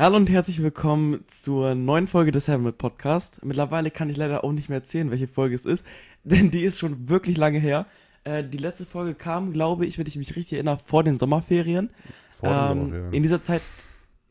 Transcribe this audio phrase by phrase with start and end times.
[0.00, 3.44] Hallo und herzlich willkommen zur neuen Folge des Helmet Podcast.
[3.44, 5.84] Mittlerweile kann ich leider auch nicht mehr erzählen, welche Folge es ist,
[6.22, 7.84] denn die ist schon wirklich lange her.
[8.22, 11.90] Äh, die letzte Folge kam, glaube ich, wenn ich mich richtig erinnere, vor den Sommerferien.
[12.30, 13.12] Vor den Ähm, Sommerferien.
[13.12, 13.62] In dieser Zeit,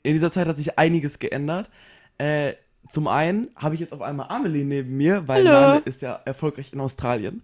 [0.03, 1.70] in dieser Zeit hat sich einiges geändert.
[2.18, 2.54] Äh,
[2.88, 5.68] zum einen habe ich jetzt auf einmal Amelie neben mir, weil Hallo.
[5.68, 7.41] Nane ist ja erfolgreich in Australien.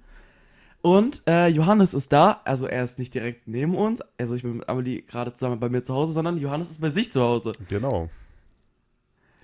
[0.83, 4.57] Und äh, Johannes ist da, also er ist nicht direkt neben uns, also ich bin
[4.57, 7.53] mit Amelie gerade zusammen bei mir zu Hause, sondern Johannes ist bei sich zu Hause.
[7.69, 8.09] Genau.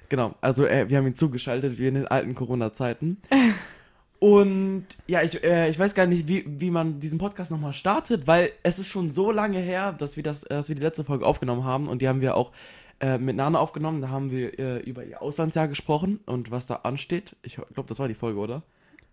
[0.09, 3.21] Genau, also äh, wir haben ihn zugeschaltet wie in den alten Corona-Zeiten.
[4.19, 8.27] Und ja, ich, äh, ich weiß gar nicht, wie, wie man diesen Podcast nochmal startet,
[8.27, 11.05] weil es ist schon so lange her, dass wir, das, äh, dass wir die letzte
[11.05, 12.51] Folge aufgenommen haben und die haben wir auch
[12.99, 14.01] äh, mit Nana aufgenommen.
[14.01, 17.37] Da haben wir äh, über ihr Auslandsjahr gesprochen und was da ansteht.
[17.43, 18.63] Ich glaube, das war die Folge, oder?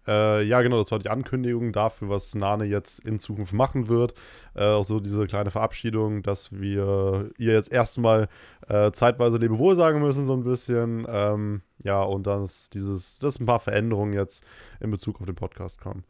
[0.07, 4.15] Äh, ja, genau, das war die Ankündigung dafür, was Nane jetzt in Zukunft machen wird.
[4.55, 8.29] Äh, auch so diese kleine Verabschiedung, dass wir ihr jetzt erstmal
[8.69, 11.07] äh, zeitweise Lebewohl sagen müssen, so ein bisschen.
[11.09, 14.45] Ähm, ja, und dann ist dieses, dass ein paar Veränderungen jetzt
[14.81, 16.05] in Bezug auf den Podcast kommen.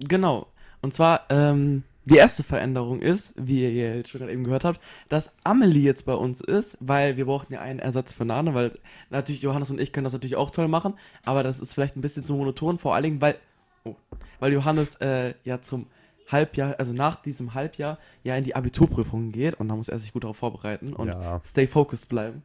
[0.00, 0.46] Genau.
[0.80, 4.80] Und zwar, ähm, die erste Veränderung ist, wie ihr jetzt schon gerade eben gehört habt,
[5.08, 8.78] dass Amelie jetzt bei uns ist, weil wir brauchten ja einen Ersatz für Nane, weil
[9.10, 12.00] natürlich Johannes und ich können das natürlich auch toll machen, aber das ist vielleicht ein
[12.00, 13.36] bisschen zu monoton, vor allen Dingen, weil,
[13.84, 13.94] oh,
[14.40, 15.86] weil Johannes äh, ja zum
[16.28, 20.12] Halbjahr, also nach diesem Halbjahr ja in die Abiturprüfung geht und da muss er sich
[20.12, 21.40] gut darauf vorbereiten und Ja.
[21.44, 22.42] stay focused bleiben.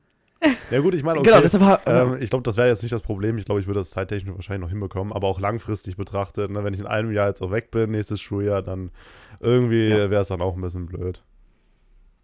[0.72, 1.30] Ja, gut, ich meine, okay.
[1.30, 3.38] Genau, deshalb ha- Ähm, ich glaube, das wäre jetzt nicht das Problem.
[3.38, 5.13] Ich glaube, ich würde das zeittechnisch wahrscheinlich noch hinbekommen.
[5.13, 8.19] Aber auch langfristig betrachtet, ne, wenn ich in einem Jahr jetzt auch weg bin, nächstes
[8.22, 8.91] Schuljahr, dann
[9.39, 10.09] irgendwie Ja.
[10.09, 11.22] wäre es dann auch ein bisschen blöd.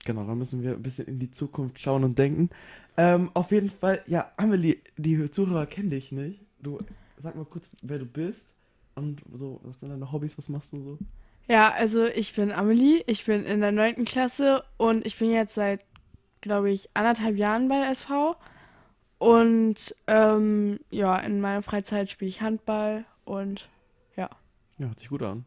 [0.06, 2.50] Genau, da müssen wir ein bisschen in die Zukunft schauen und denken.
[2.98, 6.42] Ähm, auf jeden Fall, ja, Amelie, die Zuhörer kennen dich nicht.
[6.61, 6.80] Du,
[7.22, 8.54] sag mal kurz, wer du bist
[8.95, 10.98] und so, was sind deine Hobbys, was machst du so?
[11.48, 14.06] Ja, also ich bin Amelie, ich bin in der 9.
[14.06, 15.81] Klasse und ich bin jetzt seit,
[16.42, 18.36] glaube ich, anderthalb Jahren bei der SV.
[19.18, 23.68] Und ähm, ja, in meiner Freizeit spiele ich Handball und
[24.16, 24.30] Ja,
[24.78, 25.44] hört sich gut an.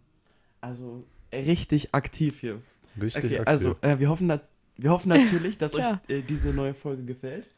[0.61, 2.61] Also, richtig aktiv hier.
[3.01, 3.49] Richtig Okay, aktiv.
[3.49, 4.31] also, äh, wir, hoffen,
[4.77, 7.49] wir hoffen natürlich, dass euch äh, diese neue Folge gefällt.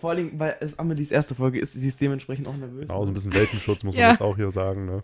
[0.00, 2.88] Vor allen Dingen, weil es Amelies erste Folge ist, sie ist dementsprechend auch nervös.
[2.88, 4.10] Genau, so ein bisschen Welpenschutz muss man Ja.
[4.12, 4.86] jetzt auch hier sagen.
[4.86, 5.02] Ne?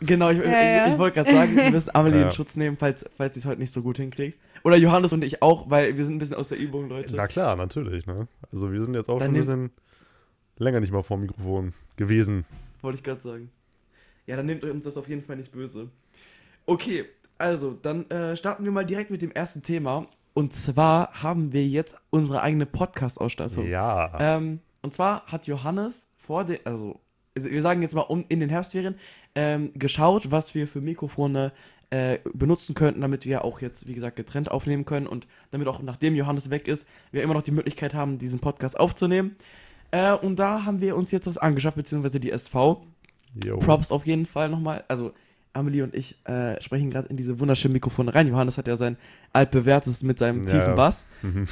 [0.00, 0.86] Genau, ich, Ja, ja.
[0.86, 2.26] ich, ich wollte gerade sagen, wir müssen Amelie Ja.
[2.28, 4.38] in Schutz nehmen, falls, falls sie es heute nicht so gut hinkriegt.
[4.68, 7.16] Oder Johannes und ich auch, weil wir sind ein bisschen aus der Übung, Leute.
[7.16, 8.06] Na klar, natürlich.
[8.06, 8.28] Ne?
[8.52, 9.70] Also wir sind jetzt auch Dann schon ein bisschen
[10.58, 12.44] länger nicht mal vor dem Mikrofon gewesen.
[12.82, 13.50] Wollte ich gerade sagen.
[14.26, 15.88] Ja, dann nehmt uns das auf jeden Fall nicht böse.
[16.66, 17.06] Okay,
[17.38, 20.06] also, dann äh, starten wir mal direkt mit dem ersten Thema.
[20.34, 23.66] Und zwar haben wir jetzt unsere eigene Podcast-Ausstattung.
[23.66, 24.18] Ja.
[24.20, 27.00] Ähm, und zwar hat Johannes vor den, also
[27.34, 28.96] wir sagen jetzt mal um, in den Herbstferien,
[29.34, 31.52] ähm, geschaut, was wir für Mikrofone
[31.90, 35.80] äh, benutzen könnten, damit wir auch jetzt, wie gesagt, getrennt aufnehmen können und damit auch
[35.82, 39.36] nachdem Johannes weg ist, wir immer noch die Möglichkeit haben, diesen Podcast aufzunehmen.
[39.90, 42.84] Äh, und da haben wir uns jetzt was angeschafft, beziehungsweise die SV.
[43.44, 43.58] Jo.
[43.58, 44.84] Props auf jeden Fall nochmal.
[44.88, 45.12] Also,
[45.54, 48.26] Amelie und ich äh, sprechen gerade in diese wunderschönen Mikrofone rein.
[48.26, 48.96] Johannes hat ja sein
[49.32, 50.74] altbewährtes mit seinem Ja, tiefen.
[50.74, 51.04] Bass.
[51.22, 51.46] Mhm.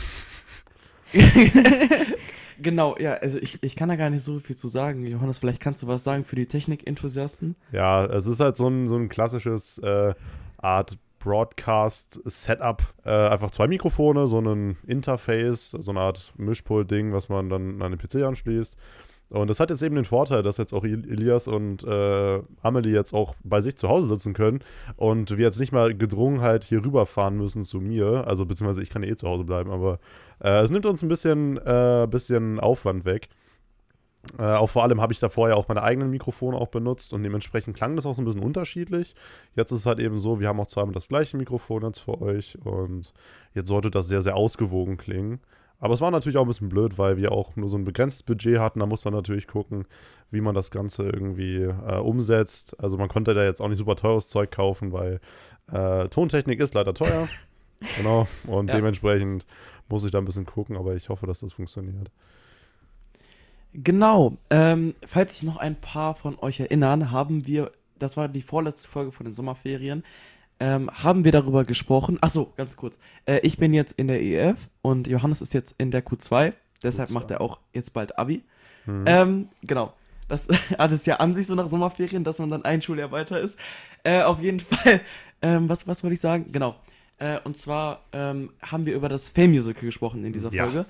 [2.61, 5.05] genau, ja, also ich, ich kann da gar nicht so viel zu sagen.
[5.07, 7.57] Johannes, vielleicht kannst du was sagen für die Technik-Enthusiasten.
[7.73, 10.15] Ja, es ist halt so ein, so ein klassisches äh,
[10.59, 12.83] Art Broadcast-Setup.
[13.05, 17.93] Äh, einfach zwei Mikrofone, so ein Interface, so eine Art Mischpult-Ding, was man dann an
[17.93, 18.77] den PC anschließt.
[19.31, 22.93] Und das hat jetzt eben den Vorteil, dass jetzt auch El- Elias und äh, Amelie
[22.95, 24.61] jetzt auch bei sich zu Hause sitzen können
[24.97, 28.25] und wir jetzt nicht mal gedrungen halt hier rüberfahren müssen zu mir.
[28.29, 29.99] Also beziehungsweise ich kann eh zu Hause bleiben, aber
[30.41, 33.29] äh, es nimmt uns ein bisschen, äh, bisschen Aufwand weg.
[34.39, 37.23] Äh, auch vor allem habe ich da vorher auch meine eigenen Mikrofone auch benutzt und
[37.23, 39.15] dementsprechend klang das auch so ein bisschen unterschiedlich.
[39.55, 42.21] Jetzt ist es halt eben so, wir haben auch zweimal das gleiche Mikrofon jetzt für
[42.21, 43.13] euch und
[43.55, 45.41] jetzt sollte das sehr, sehr ausgewogen klingen.
[45.79, 48.23] Aber es war natürlich auch ein bisschen blöd, weil wir auch nur so ein begrenztes
[48.23, 48.81] Budget hatten.
[48.81, 49.85] Da muss man natürlich gucken,
[50.31, 52.81] wie man das Ganze irgendwie äh, umsetzt.
[52.81, 55.21] Also man konnte da jetzt auch nicht super teures Zeug kaufen, weil
[55.71, 57.29] äh, Tontechnik ist leider teuer.
[57.99, 58.27] genau.
[58.47, 58.77] Und Ja.
[58.77, 59.45] dementsprechend
[59.89, 62.11] muss ich da ein bisschen gucken, aber ich hoffe, dass das funktioniert.
[63.73, 68.41] Genau, ähm, falls sich noch ein paar von euch erinnern, haben wir, das war die
[68.41, 70.03] vorletzte Folge von den Sommerferien,
[70.59, 72.17] ähm, haben wir darüber gesprochen.
[72.23, 72.99] Achso, ganz kurz.
[73.27, 76.55] Äh, ich bin jetzt in der EF und Johannes ist jetzt in der Q2.
[76.83, 77.13] Deshalb Q2.
[77.13, 78.43] macht er auch jetzt bald Abi.
[78.87, 79.05] Mhm.
[79.07, 79.93] Ähm, genau.
[80.29, 80.49] Das
[80.79, 83.59] hat es ja an sich so nach Sommerferien, dass man dann ein Schuljahr weiter ist.
[84.03, 85.01] Äh, auf jeden Fall,
[85.43, 86.51] ähm, was, was wollte ich sagen?
[86.51, 86.77] Genau.
[87.19, 90.65] Äh, und zwar ähm, haben wir über das Fame Musical gesprochen in dieser Ja.
[90.65, 90.87] Folge.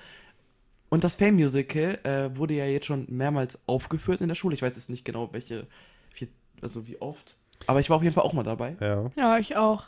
[0.88, 4.54] Und das Fame Musical äh, wurde ja jetzt schon mehrmals aufgeführt in der Schule.
[4.54, 5.66] Ich weiß jetzt nicht genau, welche,
[6.14, 6.28] wie,
[6.62, 7.36] also wie oft.
[7.66, 8.76] Aber ich war auf jeden Fall auch mal dabei.
[8.80, 9.10] ja.
[9.16, 9.84] ja, ich auch.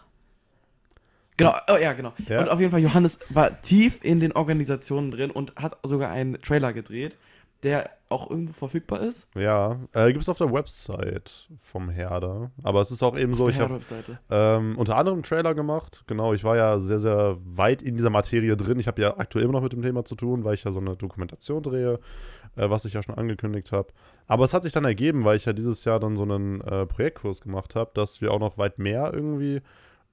[1.36, 2.12] Genau, oh, ja, genau.
[2.28, 2.40] Ja.
[2.40, 6.42] Und auf jeden Fall, Johannes war tief in den Organisationen drin und hat sogar einen
[6.42, 7.16] Trailer gedreht,
[7.62, 9.28] der auch irgendwo verfügbar ist.
[9.34, 12.50] Ja, äh, gibt es auf der Website vom Herder.
[12.62, 13.80] Aber es ist auch eben so, Auf ich der habe
[14.30, 16.04] ähm, unter anderem einen Trailer gemacht.
[16.06, 18.78] Genau, ich war ja sehr, sehr weit in dieser Materie drin.
[18.78, 20.78] Ich habe ja aktuell immer noch mit dem Thema zu tun, weil ich ja so
[20.78, 21.98] eine Dokumentation drehe,
[22.56, 23.88] äh, was ich ja schon angekündigt habe.
[24.26, 26.86] Aber es hat sich dann ergeben, weil ich ja dieses Jahr dann so einen äh,
[26.86, 29.60] Projektkurs gemacht habe, dass wir auch noch weit mehr irgendwie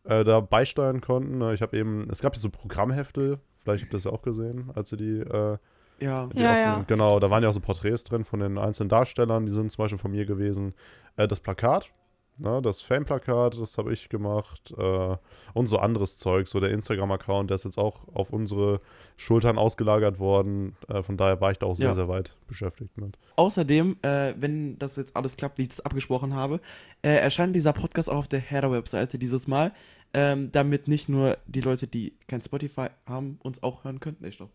[0.03, 1.42] äh, da beisteuern konnten.
[1.53, 4.71] Ich habe eben, es gab ja so Programmhefte, vielleicht habt ihr das ja auch gesehen,
[4.74, 5.57] als ihr die äh,
[6.00, 6.27] Ja.
[6.27, 6.83] die Ja, offenen- ja.
[6.88, 9.83] Genau, da waren ja auch so Porträts drin von den einzelnen Darstellern, die sind zum
[9.83, 10.74] Beispiel von mir gewesen.
[11.18, 11.89] Äh, das Plakat,
[12.38, 14.74] ne, das Fame-Plakat, das habe ich gemacht.
[14.77, 15.18] Äh,
[15.53, 18.81] und so anderes Zeug, so der Instagram-Account, der ist jetzt auch auf unsere
[19.15, 20.75] Schultern ausgelagert worden.
[20.89, 21.94] Äh, von daher war ich da auch sehr, Ja.
[21.94, 23.18] sehr weit beschäftigt mit.
[23.38, 26.59] Außerdem, äh, wenn das jetzt alles klappt, wie ich das abgesprochen habe,
[27.03, 29.71] äh, erscheint dieser Podcast auch auf der Herder-Webseite dieses Mal,
[30.13, 34.18] ähm, damit nicht nur die Leute, die kein Spotify haben, uns auch hören können.
[34.19, 34.50] Nee, stopp.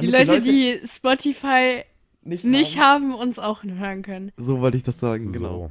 [0.00, 1.84] Die Damit Leute, die Spotify
[2.22, 3.12] nicht, nicht haben.
[3.12, 4.32] haben, uns auch hören können.
[4.36, 5.70] So wollte ich das sagen, genau.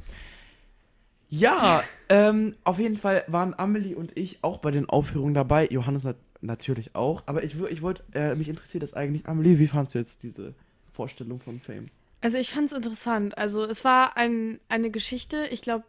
[1.28, 5.66] Ja, ähm, auf jeden Fall waren Amelie und ich auch bei den Aufführungen dabei.
[5.66, 7.22] Johannes nat natürlich auch.
[7.26, 9.26] Aber ich, ich wollte, äh, mich interessiert das eigentlich.
[9.26, 10.54] Amelie, wie fandst du jetzt diese
[10.92, 11.88] Vorstellung von Fame?
[12.20, 13.36] Also ich fand es interessant.
[13.36, 15.84] Also es war ein, eine Geschichte, ich glaube,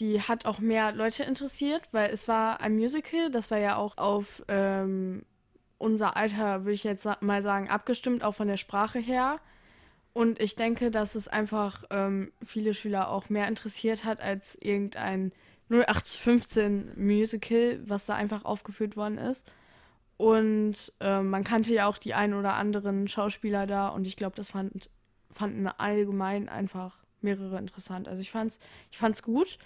[0.00, 3.98] die hat auch mehr Leute interessiert, weil es war ein Musical, das war ja auch
[3.98, 5.22] auf ähm,
[5.78, 9.40] unser Alter, würde ich jetzt mal sagen, abgestimmt, auch von der Sprache her.
[10.12, 15.32] Und ich denke, dass es einfach ähm, viele Schüler auch mehr interessiert hat als irgendein
[15.70, 19.46] 0815 Musical, was da einfach aufgeführt worden ist.
[20.16, 24.34] Und ähm, man kannte ja auch die ein oder anderen Schauspieler da und ich glaube,
[24.34, 24.90] das fand,
[25.30, 28.08] fanden allgemein einfach mehrere interessant.
[28.08, 28.58] Also ich fand's,
[28.90, 29.58] ich fand's gut.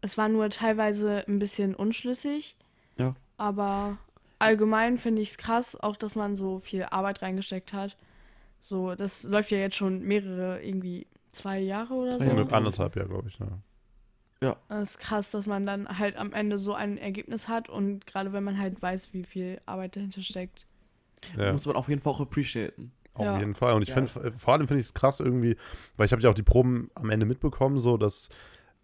[0.00, 2.56] Es war nur teilweise ein bisschen unschlüssig.
[2.96, 3.14] Ja.
[3.36, 3.98] Aber
[4.40, 7.96] allgemein finde ich es krass, auch dass man so viel Arbeit reingesteckt hat.
[8.60, 12.30] So, das läuft ja jetzt schon mehrere, irgendwie zwei Jahre oder Zwei so.
[12.30, 12.52] Jahre.
[12.52, 13.38] Anderthalb, ja, glaube ich.
[13.40, 13.46] Ne?
[14.68, 18.32] Das ist krass, dass man dann halt am Ende so ein Ergebnis hat und gerade
[18.32, 20.66] wenn man halt weiß, wie viel Arbeit dahinter steckt.
[21.36, 21.52] Ja.
[21.52, 22.92] Muss man auf jeden Fall auch appreciaten.
[23.12, 23.38] Auf Ja.
[23.38, 23.74] jeden Fall.
[23.74, 23.96] Und ich Ja.
[23.96, 25.56] finde, vor allem finde ich es krass irgendwie,
[25.98, 28.30] weil ich habe ja auch die Proben am Ende mitbekommen, so dass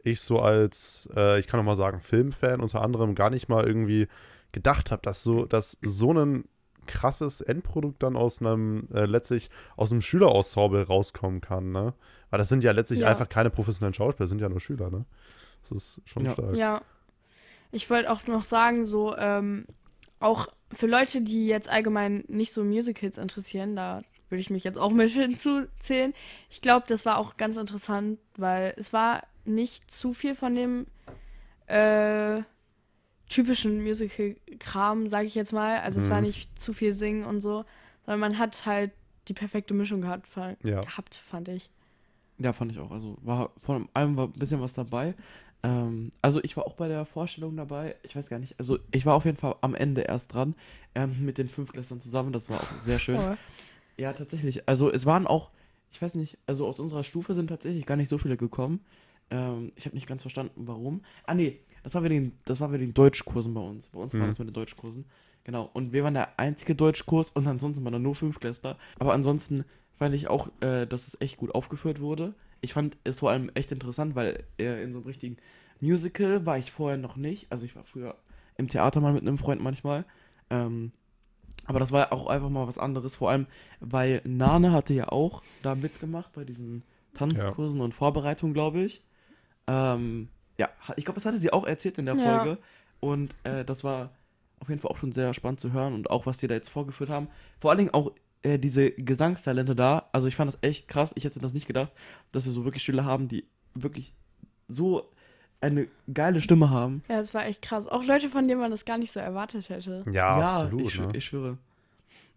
[0.03, 3.67] ich so als, äh, ich kann noch mal sagen, Filmfan unter anderem gar nicht mal
[3.67, 4.09] irgendwie
[4.53, 6.45] gedacht habe, dass so, dass so ein
[6.87, 11.95] krasses Endprodukt dann aus einem, äh, letztlich aus einem Schülerensemble rauskommen kann, ne?
[12.31, 13.09] Weil das sind ja letztlich Ja.
[13.09, 15.05] einfach keine professionellen Schauspieler, das sind ja nur Schüler, ne?
[15.63, 16.33] Das ist schon Ja.
[16.33, 16.55] stark.
[16.55, 16.83] Ja.
[17.73, 19.67] Ich wollte auch noch sagen, so, ähm,
[20.21, 24.79] auch für Leute, die jetzt allgemein nicht so Musicals interessieren, da würde ich mich jetzt
[24.79, 26.15] auch mit hinzuzählen.
[26.51, 30.87] Ich glaube, das war auch ganz interessant, weil es war nicht zu viel von dem
[31.67, 32.43] äh,
[33.29, 35.81] typischen Musical-Kram, sage ich jetzt mal.
[35.81, 36.27] Also es war Mhm.
[36.27, 37.65] nicht zu viel Singen und so,
[38.05, 38.93] sondern man hat halt
[39.29, 40.29] die perfekte Mischung gehabt,
[40.63, 40.81] Ja.
[40.83, 41.71] gehabt fand ich.
[42.39, 42.91] Ja, fand ich auch.
[42.91, 45.15] Also war von allem war ein bisschen was dabei.
[45.63, 47.97] Ähm, also ich war auch bei der Vorstellung dabei.
[48.03, 48.55] Ich weiß gar nicht.
[48.59, 50.55] Also ich war auf jeden Fall am Ende erst dran
[50.95, 52.33] ähm, mit den Fünfklässlern zusammen.
[52.33, 53.17] Das war auch sehr schön.
[53.19, 53.37] Oh.
[53.97, 54.69] Ja, tatsächlich.
[54.69, 55.51] Also es waren auch,
[55.91, 58.85] ich weiß nicht, also aus unserer Stufe sind tatsächlich gar nicht so viele gekommen.
[59.31, 61.03] Ähm, ich habe nicht ganz verstanden, warum.
[61.25, 63.87] Ah nee, das war wegen, das war wegen den Deutschkursen bei uns.
[63.89, 64.27] Bei uns war Mhm.
[64.27, 65.05] das mit den Deutschkursen.
[65.45, 65.71] Genau.
[65.73, 68.77] Und wir waren der einzige Deutschkurs und ansonsten waren da nur Fünfklässler.
[68.99, 69.65] Aber ansonsten
[69.95, 72.35] fand ich auch, äh, dass es echt gut aufgeführt wurde.
[72.61, 75.37] Ich fand es vor allem echt interessant, weil äh, in so einem richtigen
[75.81, 77.47] Musical war ich vorher noch nicht.
[77.51, 78.17] Also ich war früher
[78.57, 80.05] im Theater mal mit einem Freund manchmal.
[80.51, 80.93] Ähm,
[81.67, 83.47] aber das war auch einfach mal was anderes, vor allem,
[83.81, 86.83] weil Nane hatte ja auch da mitgemacht bei diesen
[87.15, 89.03] Tanzkursen und Vorbereitungen, glaube ich.
[89.67, 92.39] Ähm, ja, ich glaube, das hatte sie auch erzählt in der Ja.
[92.39, 92.59] Folge.
[93.01, 94.11] Und äh, das war
[94.61, 96.69] auf jeden Fall auch schon sehr spannend zu hören und auch, was die da jetzt
[96.69, 97.29] vorgeführt haben.
[97.61, 100.09] Vor allen Dingen auch äh, diese Gesangstalente da.
[100.13, 101.13] Also ich fand das echt krass.
[101.15, 101.93] Ich hätte das nicht gedacht,
[102.33, 104.15] dass wir so wirklich Schüler haben, die wirklich
[104.69, 105.11] so
[105.61, 107.03] eine geile Stimme haben.
[107.09, 107.87] Ja, das war echt krass.
[107.87, 110.05] Auch Leute, von denen man das gar nicht so erwartet hätte.
[110.11, 110.87] Ja, absolut.
[110.87, 111.11] Ich, ne?
[111.15, 111.59] ich schwöre.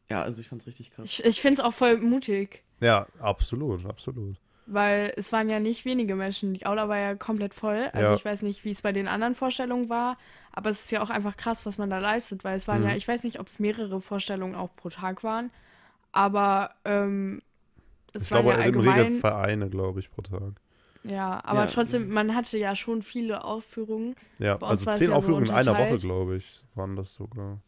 [0.09, 1.05] Ja, also ich fand's richtig krass.
[1.05, 4.37] Ich, ich finde es auch voll mutig, Ja, absolut, absolut.
[4.71, 6.53] Weil es waren ja nicht wenige Menschen.
[6.53, 7.89] Die Aula war ja komplett voll.
[7.93, 8.17] Also Ja.
[8.17, 10.17] ich weiß nicht, wie es bei den anderen Vorstellungen war,
[10.51, 12.89] aber es ist ja auch einfach krass, was man da leistet, weil es waren Mhm.
[12.89, 15.51] ja, ich weiß nicht, ob es mehrere Vorstellungen auch pro Tag waren,
[16.11, 17.41] aber ähm,
[18.13, 18.99] es ich waren glaube, ja im allgemein.
[18.99, 20.53] Regel Vereine, glaube ich, pro Tag.
[21.03, 21.67] Ja, aber Ja.
[21.67, 24.15] trotzdem, man hatte ja schon viele Aufführungen.
[24.37, 27.59] Ja, also zehn ja so Aufführungen in einer Woche, glaube ich, waren das sogar.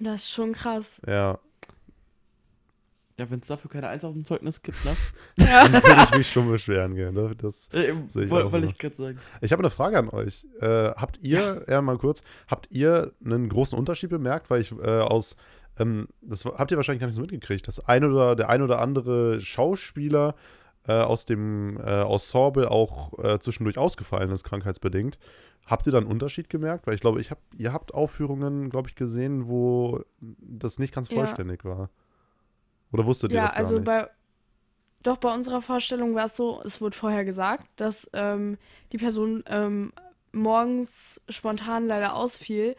[0.00, 1.00] Das ist schon krass.
[1.06, 1.38] Ja.
[3.18, 4.90] Ja, wenn es dafür keine Eins auf dem Zeugnis gibt, ne?
[5.38, 5.68] Ja.
[5.68, 7.14] Dann würde ich mich schon beschweren gehen.
[7.14, 7.32] Ne?
[7.36, 8.72] Das, Äh, ich Wollte auch wollte so.
[8.72, 9.18] ich gerade sagen.
[9.40, 10.44] ich habe eine Frage an euch.
[10.60, 11.80] Äh, habt ihr, ja.
[11.80, 14.50] mal kurz, habt ihr einen großen Unterschied bemerkt?
[14.50, 15.36] Weil ich äh, aus,
[15.78, 18.80] ähm, das habt ihr wahrscheinlich gar nicht so mitgekriegt, dass ein oder der ein oder
[18.80, 20.34] andere Schauspieler
[20.88, 25.18] äh, aus dem äh, Ensemble auch äh, zwischendurch ausgefallen ist, krankheitsbedingt.
[25.66, 26.86] Habt ihr da einen Unterschied gemerkt?
[26.88, 31.08] Weil ich glaube, ich hab, ihr habt Aufführungen, glaube ich, gesehen, wo das nicht ganz
[31.10, 31.16] Ja.
[31.16, 31.90] vollständig war.
[32.94, 33.84] Oder wusstet ihr Ja, das gar also nicht?
[33.84, 34.08] bei
[35.02, 38.56] doch bei unserer Vorstellung war es so, es wurde vorher gesagt, dass ähm,
[38.92, 39.92] die Person ähm,
[40.32, 42.74] morgens spontan leider ausfiel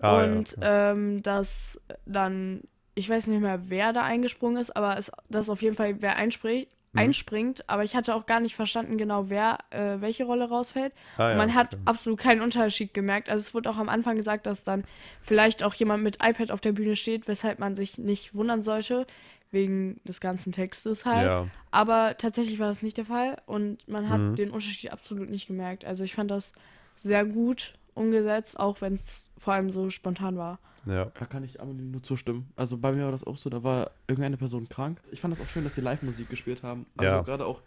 [0.00, 2.62] Ah, ja, und ähm, dass dann,
[2.94, 6.16] ich weiß nicht mehr, wer da eingesprungen ist, aber es, dass auf jeden Fall wer
[6.16, 7.00] einspringt, Mhm.
[7.00, 10.92] einspringt, aber ich hatte auch gar nicht verstanden genau, wer äh, welche Rolle rausfällt.
[11.16, 11.82] Ah, Und ja, man hat okay.
[11.86, 13.28] absolut keinen Unterschied gemerkt.
[13.28, 14.84] Also es wurde auch am Anfang gesagt, dass dann
[15.20, 19.08] vielleicht auch jemand mit iPad auf der Bühne steht, weshalb man sich nicht wundern sollte,
[19.54, 21.24] wegen des ganzen Textes halt.
[21.24, 24.36] Ja, Aber tatsächlich war das nicht der Fall und man hat Mhm.
[24.36, 25.84] den Unterschied absolut nicht gemerkt.
[25.84, 26.52] Also ich fand das
[26.96, 30.58] sehr gut umgesetzt, auch wenn es vor allem so spontan war.
[30.86, 31.06] ja.
[31.18, 32.52] Da kann ich Amelie nur zustimmen.
[32.56, 35.00] Also bei mir war das auch so, da war irgendeine Person krank.
[35.10, 36.86] Ich fand das auch schön, dass sie Live-Musik gespielt haben.
[36.96, 37.22] Also Ja.
[37.22, 37.62] gerade auch,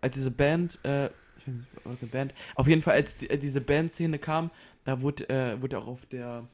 [0.00, 1.06] als diese Band, äh,
[1.38, 4.50] ich weiß nicht, was eine Band, auf jeden Fall, als die, äh, diese Bandszene kam,
[4.84, 6.46] da wurde, äh, wurde auch auf der,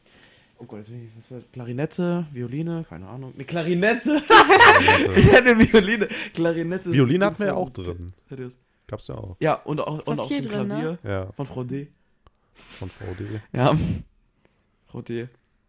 [0.58, 1.50] oh Gott, was war das?
[1.52, 3.32] Klarinette, Violine, keine Ahnung.
[3.36, 4.22] Ne, Klarinette!
[5.16, 6.08] ich hatte Violine.
[6.34, 6.88] Klarinette.
[6.90, 8.12] ist Violine hatten wir ja auch drin.
[8.28, 9.36] Hätte es- Gab's ja auch.
[9.40, 10.74] Ja, und, auch, und auf dem drin, ne?
[10.74, 11.88] Klavier Ja, von Frau D.
[12.54, 13.40] von Frau D.
[13.52, 13.76] Ja.
[14.86, 15.28] Frau D.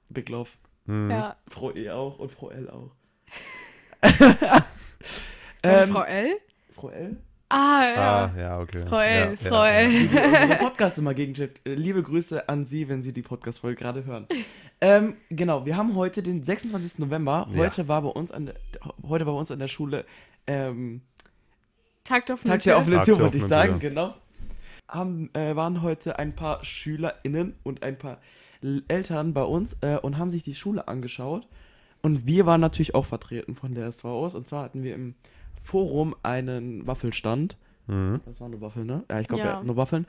[0.09, 0.49] Big Love.
[0.85, 1.11] Mhm.
[1.11, 1.35] Ja.
[1.47, 2.91] Frau E auch und Frau L auch.
[5.61, 6.37] Und ähm, Frau L?
[6.73, 7.17] Frau L?
[7.49, 8.31] Ah, ja.
[8.35, 8.85] Ah, ja, okay.
[8.87, 9.87] Frau L, ja, Frau ja.
[9.89, 11.67] Die, unsere Podcast immer gegencheckt.
[11.67, 14.27] Äh, Liebe Grüße an Sie, wenn Sie die Podcast-Folge gerade hören.
[14.81, 16.99] Ähm, genau, wir haben heute den 26.
[16.99, 17.47] November.
[17.51, 17.57] Ja.
[17.57, 18.55] Heute war bei uns an der,
[19.01, 20.05] heute war bei uns an der Schule
[20.45, 21.01] ähm,
[22.03, 23.89] Takt auf Tag der offenen Tag Tür, der wollte ich offenen sagen, Tür.
[23.89, 24.13] genau.
[24.87, 28.19] Haben, äh, waren heute ein paar SchülerInnen und ein paar
[28.87, 31.47] Eltern bei uns äh, und haben sich die Schule angeschaut.
[32.01, 34.35] Und wir waren natürlich auch vertreten von der SVOs.
[34.35, 35.15] Und zwar hatten wir im
[35.63, 37.57] Forum einen Waffelstand.
[37.87, 38.21] Mhm.
[38.25, 39.03] Das war eine Waffel, ne?
[39.09, 39.63] Ja, ich glaube, Ja.
[39.63, 40.05] nur Waffeln.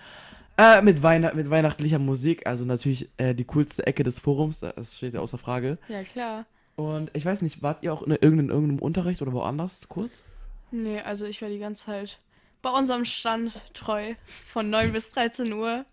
[0.56, 2.46] Äh, mit, Weihn mit weihnachtlicher Musik.
[2.46, 4.60] Also natürlich äh, die coolste Ecke des Forums.
[4.60, 5.78] Das steht ja außer Frage.
[5.88, 6.44] Ja, klar.
[6.76, 10.22] Und ich weiß nicht, wart ihr auch in irgendeinem, irgendeinem Unterricht oder woanders kurz?
[10.70, 12.18] Nee, also ich war die ganze Zeit
[12.62, 14.14] bei unserem Stand treu.
[14.46, 15.84] Von 9 bis 13 Uhr.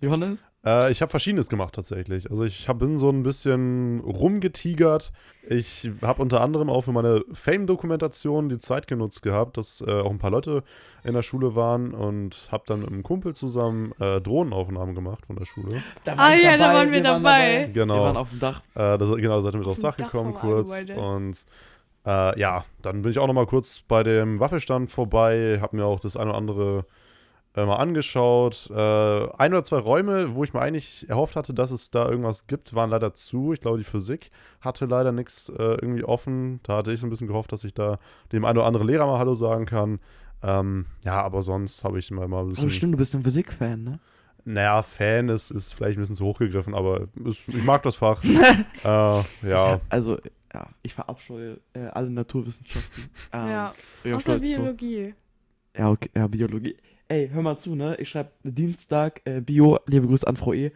[0.00, 0.48] Johannes?
[0.64, 2.30] Äh, ich habe Verschiedenes gemacht tatsächlich.
[2.30, 5.12] Also ich hab, bin so ein bisschen rumgetigert.
[5.48, 10.10] Ich habe unter anderem auch für meine Fame-Dokumentation die Zeit genutzt gehabt, dass äh, auch
[10.10, 10.62] ein paar Leute
[11.02, 15.36] in der Schule waren und habe dann mit einem Kumpel zusammen äh, Drohnenaufnahmen gemacht von
[15.36, 15.82] der Schule.
[16.04, 17.68] Da Ah ja, da waren wir dabei.
[17.72, 17.94] Genau.
[17.96, 18.62] Wir waren auf dem Dach.
[18.74, 20.72] Äh, das, genau, seid ihr mit Auf aufs Dach Dach gekommen kurz.
[20.96, 21.44] Und
[22.06, 25.84] äh, ja, dann bin ich auch noch mal kurz bei dem Waffelstand vorbei, habe mir
[25.84, 26.86] auch das eine oder andere
[27.54, 28.70] äh, mal angeschaut.
[28.70, 32.46] Äh, ein oder zwei Räume, wo ich mir eigentlich erhofft hatte, dass es da irgendwas
[32.46, 33.52] gibt, waren leider zu.
[33.52, 34.30] Ich glaube, die Physik
[34.60, 36.60] hatte leider nichts äh, irgendwie offen.
[36.62, 37.98] Da hatte ich so ein bisschen gehofft, dass ich da
[38.32, 40.00] dem einen oder anderen Lehrer mal Hallo sagen kann.
[40.42, 42.66] Ähm, ja, aber sonst habe ich mal, mal ein bisschen.
[42.66, 44.00] Oh, stimmt, du bist ein Physik-Fan, ne?
[44.44, 47.94] Naja, Fan ist, ist vielleicht ein bisschen zu hoch gegriffen, aber ist, ich mag das
[47.94, 48.22] Fach.
[48.84, 49.80] äh, ja.
[49.88, 50.18] Also,
[50.52, 53.10] ja, ich verabscheue äh, alle Naturwissenschaften.
[53.32, 53.74] Ähm, Ja.
[54.12, 54.40] Außer.
[54.40, 55.14] Biologie.
[55.76, 56.76] Ja, okay, ja, Biologie.
[57.12, 57.94] Ey, hör mal zu, ne?
[57.96, 60.72] Ich schreibe Dienstag äh, Bio, liebe Grüße an Frau E.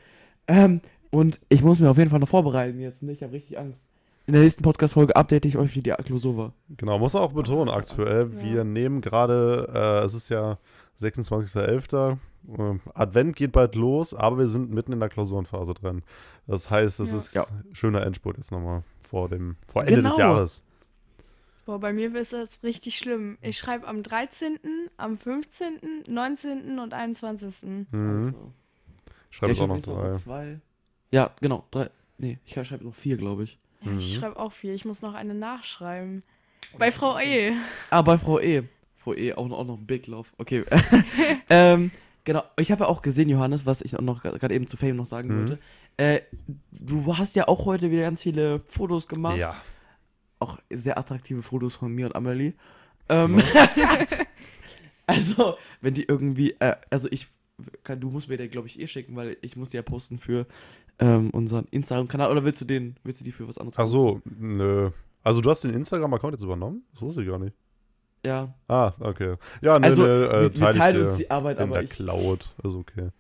[0.47, 3.13] Ähm, und ich muss mir auf jeden Fall noch vorbereiten jetzt, ne?
[3.13, 3.81] Ich habe richtig Angst.
[4.27, 6.53] In der nächsten Podcast-Folge update ich euch, wie die Klausur war.
[6.77, 8.43] Genau, muss man auch betonen, aktuell, Ja.
[8.43, 9.71] wir nehmen gerade,
[10.03, 10.59] äh, es ist ja
[11.01, 12.19] 26.11.,
[12.59, 16.03] äh, Advent geht bald los, aber wir sind mitten in der Klausurenphase drin.
[16.47, 17.17] Das heißt, es Ja.
[17.17, 17.47] ist Ja.
[17.73, 20.35] schöner Endspurt jetzt nochmal vor dem, vor Ende des Genau.
[20.35, 20.63] Jahres.
[21.67, 23.37] Boah, bei mir ist das richtig schlimm.
[23.43, 24.59] Ich schreibe am 13.,
[24.97, 26.79] am 15., 19.
[26.79, 27.63] und 21.
[27.65, 27.87] Mhm.
[27.93, 28.53] Also,
[29.31, 30.13] Schreibe ich auch noch jetzt noch drei.
[30.13, 30.61] zwei.
[31.11, 31.91] Ja, genau, drei.
[32.19, 33.59] Nee, ich schreibe noch vier, glaube ich.
[33.83, 34.21] Ja, ich Mhm.
[34.21, 34.73] schreibe auch viel.
[34.75, 36.23] Ich muss noch eine nachschreiben.
[36.79, 37.53] Bei Frau E.
[37.91, 38.63] Ah, bei Frau E.
[38.99, 40.29] Frau E, auch noch, auch noch Big Love.
[40.39, 40.65] Okay.
[41.51, 41.91] ähm,
[42.25, 42.45] genau.
[42.59, 45.07] Ich habe ja auch gesehen, Johannes, was ich auch noch gerade eben zu Fame noch
[45.07, 45.39] sagen Mhm.
[45.39, 45.59] wollte.
[45.97, 46.21] Äh,
[46.71, 49.37] du hast ja auch heute wieder ganz viele Fotos gemacht.
[49.39, 49.57] Ja.
[50.39, 52.55] Auch sehr attraktive Fotos von mir und Amelie.
[53.09, 53.41] Ähm,
[55.07, 57.29] also, wenn die irgendwie, äh, also ich,
[57.85, 60.19] kann, du musst mir den, glaube ich, eh schicken, weil ich muss die ja posten
[60.19, 60.47] für
[60.99, 62.31] ähm, unseren Instagram-Kanal.
[62.31, 64.91] Oder willst du den, willst du die für was anderes Ach so, nö.
[65.23, 66.85] Also du hast den Instagram-Account jetzt übernommen?
[66.93, 67.57] Das wusste ich gar nicht.
[68.25, 68.55] Ja.
[68.69, 69.37] Ah, okay.
[69.61, 71.75] Ja, nö, Also, nö, äh, wir, wir teile ich teilen uns die Arbeit, in aber
[71.75, 72.55] der ich, Cloud.
[72.63, 73.11] Also okay.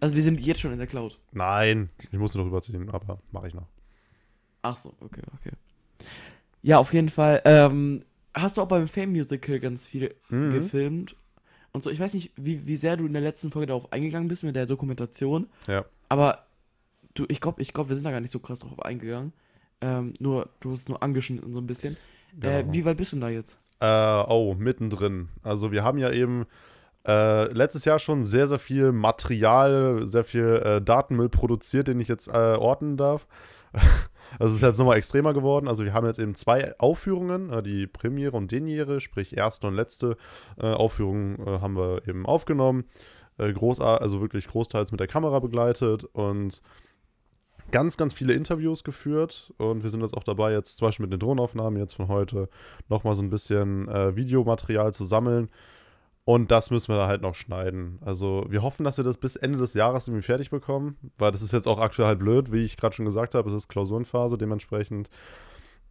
[0.00, 1.18] Also, die sind jetzt schon in der Cloud.
[1.32, 3.66] Nein, ich muss sie noch überziehen, aber mache ich noch.
[4.62, 5.52] Ach so, okay, okay.
[6.62, 7.40] Ja, auf jeden Fall.
[7.44, 10.50] Ähm, hast du auch beim Fame Musical ganz viel Mhm.
[10.50, 11.16] gefilmt?
[11.72, 14.28] Und so, ich weiß nicht, wie, wie sehr du in der letzten Folge darauf eingegangen
[14.28, 15.48] bist mit der Dokumentation.
[15.66, 15.84] Ja.
[16.08, 16.46] Aber
[17.14, 19.32] du, ich glaube, ich glaub, wir sind da gar nicht so krass drauf eingegangen.
[19.80, 21.96] Ähm, nur, du hast es nur angeschnitten so ein bisschen.
[22.40, 22.72] Äh, Genau.
[22.72, 23.58] wie weit bist du denn da jetzt?
[23.80, 25.28] Äh, oh, mittendrin.
[25.42, 26.46] Also wir haben ja eben
[27.06, 32.08] äh, letztes Jahr schon sehr, sehr viel Material, sehr viel äh, Datenmüll produziert, den ich
[32.08, 33.26] jetzt äh, orten darf.
[34.38, 35.68] Also es ist jetzt nochmal extremer geworden.
[35.68, 39.74] Also wir haben jetzt eben zwei Aufführungen, äh, die Premiere und Deniere, sprich erste und
[39.74, 40.16] letzte
[40.58, 42.84] äh, Aufführung äh, haben wir eben aufgenommen.
[43.38, 46.62] Äh, also wirklich großteils mit der Kamera begleitet und
[47.70, 49.52] ganz, ganz viele Interviews geführt.
[49.58, 52.48] Und wir sind jetzt auch dabei, jetzt zum Beispiel mit den Drohnenaufnahmen jetzt von heute
[52.88, 55.50] nochmal so ein bisschen Videomaterial zu sammeln.
[56.28, 58.00] Und das müssen wir da halt noch schneiden.
[58.02, 61.40] Also wir hoffen, dass wir das bis Ende des Jahres irgendwie fertig bekommen, weil das
[61.40, 64.36] ist jetzt auch aktuell halt blöd, wie ich gerade schon gesagt habe, es ist Klausurenphase,
[64.36, 65.08] dementsprechend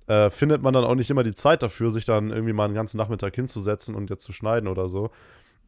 [0.05, 2.75] äh, findet man dann auch nicht immer die Zeit dafür, sich dann irgendwie mal einen
[2.75, 5.09] ganzen Nachmittag hinzusetzen und jetzt zu schneiden oder so.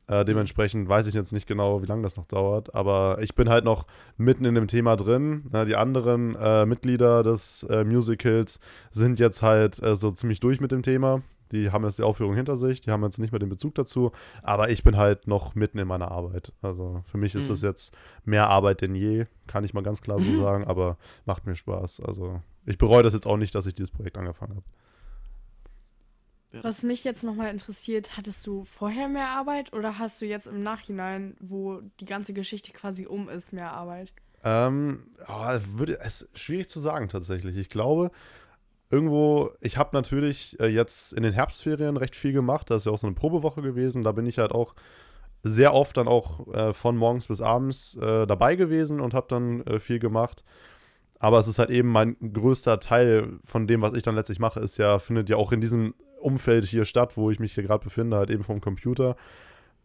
[0.05, 3.49] Äh, dementsprechend weiß ich jetzt nicht genau, wie lange das noch dauert, aber ich bin
[3.49, 5.47] halt noch mitten in dem Thema drin.
[5.49, 8.59] Na, die anderen äh, Mitglieder des äh, Musicals
[8.91, 11.23] sind jetzt halt äh, so ziemlich durch mit dem Thema.
[11.51, 14.12] Die haben jetzt die Aufführung hinter sich, die haben jetzt nicht mehr den Bezug dazu,
[14.44, 16.53] aber ich bin halt noch mitten in meiner Arbeit.
[16.62, 17.50] Also für mich ist Mhm.
[17.50, 17.94] das jetzt
[18.25, 22.01] mehr Arbeit denn je, kann ich mal ganz klar so sagen, aber macht mir Spaß.
[22.01, 24.65] Also ich bereue das jetzt auch nicht, dass ich dieses Projekt angefangen habe.
[26.63, 30.63] Was mich jetzt nochmal interessiert, hattest du vorher mehr Arbeit oder hast du jetzt im
[30.63, 34.12] Nachhinein, wo die ganze Geschichte quasi um ist, mehr Arbeit?
[34.44, 37.56] Ähm, oh, würde, es ist schwierig zu sagen tatsächlich.
[37.56, 38.10] Ich glaube,
[38.89, 42.69] irgendwo, ich habe natürlich äh, jetzt in den Herbstferien recht viel gemacht.
[42.69, 44.01] Da ist ja auch so eine Probewoche gewesen.
[44.01, 44.75] Da bin ich halt auch
[45.43, 49.62] sehr oft dann auch äh, von morgens bis abends äh, dabei gewesen und habe dann
[49.62, 50.43] äh, viel gemacht.
[51.19, 54.60] Aber es ist halt eben mein größter Teil von dem, was ich dann letztlich mache,
[54.62, 57.84] ist ja, findet ja auch in diesem Umfeld hier statt, wo ich mich hier gerade
[57.84, 59.15] befinde, halt eben vom Computer.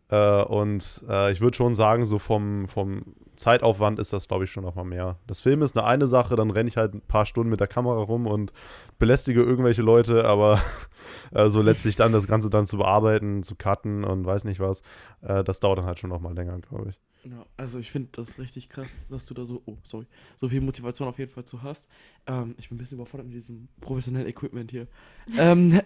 [0.09, 3.03] Äh, und äh, ich würde schon sagen, so vom, vom
[3.37, 5.19] Zeitaufwand ist das, glaube ich, schon noch mal mehr.
[5.27, 7.67] Das Film ist eine eine Sache, dann renne ich halt ein paar Stunden mit der
[7.67, 8.53] Kamera rum und
[8.99, 10.61] belästige irgendwelche Leute, aber
[11.33, 14.83] äh, so letztlich dann das Ganze dann zu bearbeiten, zu cutten und weiß nicht was,
[15.23, 17.01] äh, das dauert dann halt schon noch mal länger, glaube ich.
[17.25, 20.61] Ja, also ich finde das richtig krass, dass du da so, oh, sorry, so viel
[20.61, 21.89] Motivation auf jeden Fall zu hast.
[22.27, 24.87] Ähm, ich bin ein bisschen überfordert mit diesem professionellen Equipment hier.
[25.39, 25.81] ähm,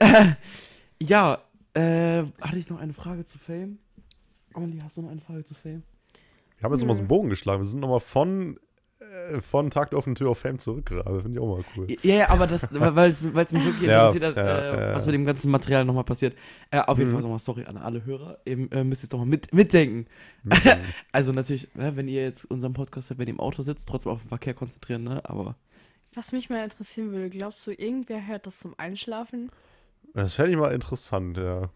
[1.01, 1.39] ja,
[1.75, 3.79] äh, hatte ich noch eine Frage zu Fame?
[4.55, 5.83] Amelie, hast du noch eine Frage zu Fame?
[6.59, 6.89] Wir haben jetzt Nö.
[6.89, 7.61] mal so einen Bogen geschlagen.
[7.61, 8.59] Wir sind noch mal von,
[8.99, 11.21] äh, von Tag der offenen Tür auf Fame zurück gerade.
[11.23, 11.87] Finde ich auch mal cool.
[12.03, 14.89] Ja, ja, aber das, weil es weil es mich wirklich Ja, interessiert hat, ja, äh,
[14.91, 14.95] ja.
[14.97, 16.35] was mit dem ganzen Material nochmal passiert.
[16.71, 17.15] Äh, auf jeden Mhm.
[17.15, 18.39] Fall nochmal sorry an alle Hörer.
[18.45, 20.07] Ihr äh, müsst jetzt nochmal mit, mitdenken.
[21.13, 24.11] Also natürlich, ne, wenn ihr jetzt unseren Podcast hört, wenn ihr im Auto sitzt, trotzdem
[24.13, 25.21] auf den Verkehr konzentrieren, ne?
[25.25, 25.55] Aber
[26.15, 29.51] Was mich mal interessieren würde, glaubst du, irgendwer hört das zum Einschlafen?
[30.15, 31.71] Das fände ich mal interessant, ja.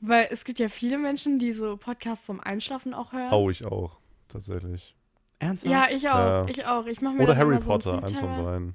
[0.00, 3.32] Weil es gibt ja viele Menschen, die so Podcasts zum Einschlafen auch hören.
[3.32, 4.94] Au, ich auch, tatsächlich.
[5.38, 5.72] ernsthaft?
[5.72, 6.18] Ja, ich auch.
[6.18, 6.46] Ja.
[6.48, 6.86] Ich auch.
[6.86, 8.74] Ich mache mir Oder Harry immer so Potter, eins von beiden.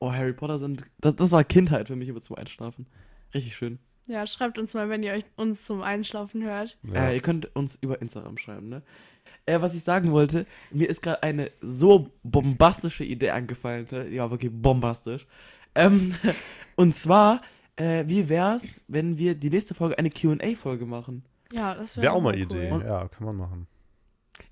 [0.00, 0.82] Oh, Harry Potter sind.
[0.98, 2.86] Das, das war Kindheit für mich immer zum Einschlafen.
[3.34, 3.78] Richtig schön.
[4.06, 6.78] Ja, schreibt uns mal, wenn ihr euch uns zum Einschlafen hört.
[6.86, 7.08] Ja.
[7.08, 8.82] Äh, ihr könnt uns über Instagram schreiben, ne?
[9.44, 13.86] Äh, was ich sagen wollte, mir ist gerade eine so bombastische Idee angefallen.
[13.90, 14.08] Ne?
[14.08, 15.26] Ja, wirklich bombastisch.
[15.74, 16.14] Ähm,
[16.76, 17.42] und zwar,
[17.78, 21.24] äh, wie wär's, wenn wir die nächste Folge eine QA-Folge machen?
[21.52, 22.42] Ja, das wäre Wäre auch mal cool.
[22.42, 22.68] Idee.
[22.68, 23.66] Ja, kann man machen.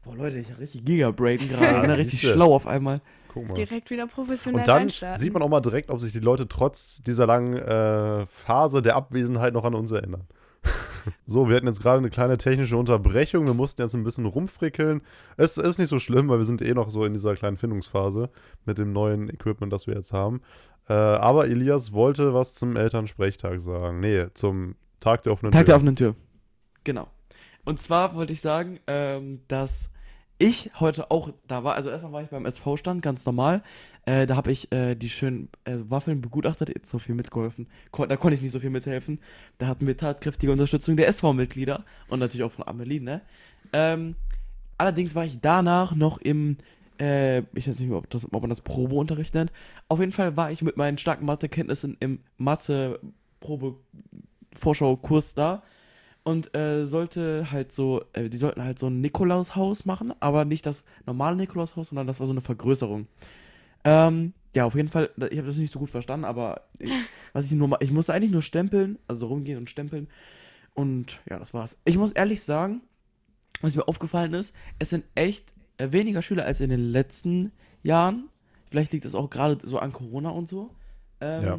[0.05, 1.99] Boah, Leute, ich hab richtig Gigabrain Ja, gerade, ne?
[1.99, 2.35] Richtig siehste.
[2.35, 3.01] schlau auf einmal.
[3.33, 3.55] Guck mal.
[3.55, 5.21] Direkt wieder professionell Und dann reinstarten.
[5.21, 8.97] sieht man auch mal direkt, ob sich die Leute trotz dieser langen äh, Phase der
[8.97, 10.25] Abwesenheit noch an uns erinnern.
[11.27, 13.47] so, wir hatten jetzt gerade eine kleine technische Unterbrechung.
[13.47, 15.03] Wir mussten jetzt ein bisschen rumfrickeln.
[15.37, 18.31] Es ist nicht so schlimm, weil wir sind eh noch so in dieser kleinen Findungsphase
[18.65, 20.41] mit dem neuen Equipment, das wir jetzt haben.
[20.89, 24.01] Äh, aber Elias wollte was zum Elternsprechtag sagen.
[24.01, 25.67] Nee, zum Tag der offenen Tag Tür.
[25.67, 26.15] der offenen Tür.
[26.85, 27.09] Genau.
[27.65, 29.91] Und zwar wollte ich sagen, ähm, dass
[30.39, 31.75] ich heute auch da war.
[31.75, 33.63] Also erstmal war ich beim SV-Stand, ganz normal.
[34.05, 37.67] Äh, da habe ich äh, die schönen äh, Waffeln begutachtet, jetzt so viel mitgeholfen.
[37.91, 39.19] Kon da konnte ich nicht so viel mithelfen.
[39.59, 43.23] Da hatten wir tatkräftige Unterstützung der SV-Mitglieder und natürlich auch von Amelie, ne?
[43.73, 44.15] Ähm,
[44.79, 46.59] allerdings war ich danach noch im,
[47.01, 49.53] äh, ich weiß nicht mehr, ob, das, ob man das Probeunterricht nennt.
[49.89, 55.63] Auf jeden Fall war ich mit meinen starken Mathekenntnissen im Mathe-Probe-Vorschau-Kurs da
[56.25, 60.67] und äh, sollte halt so, äh, die sollten halt so ein Nikolaushaus machen, aber nicht
[60.67, 63.07] das normale Nikolaushaus, sondern das war so eine Vergrößerung.
[63.85, 66.91] Ähm, ja, auf jeden Fall, ich habe das nicht so gut verstanden, aber ich,
[67.33, 70.09] was ich nur ich musste eigentlich nur stempeln, also rumgehen und stempeln
[70.75, 71.79] und ja, das war's.
[71.85, 72.83] Ich muss ehrlich sagen,
[73.61, 78.29] was mir aufgefallen ist, es sind echt weniger Schüler als in den letzten Jahren.
[78.71, 80.71] Vielleicht liegt es auch gerade so an Corona und so.
[81.21, 81.59] Ähm, Ja.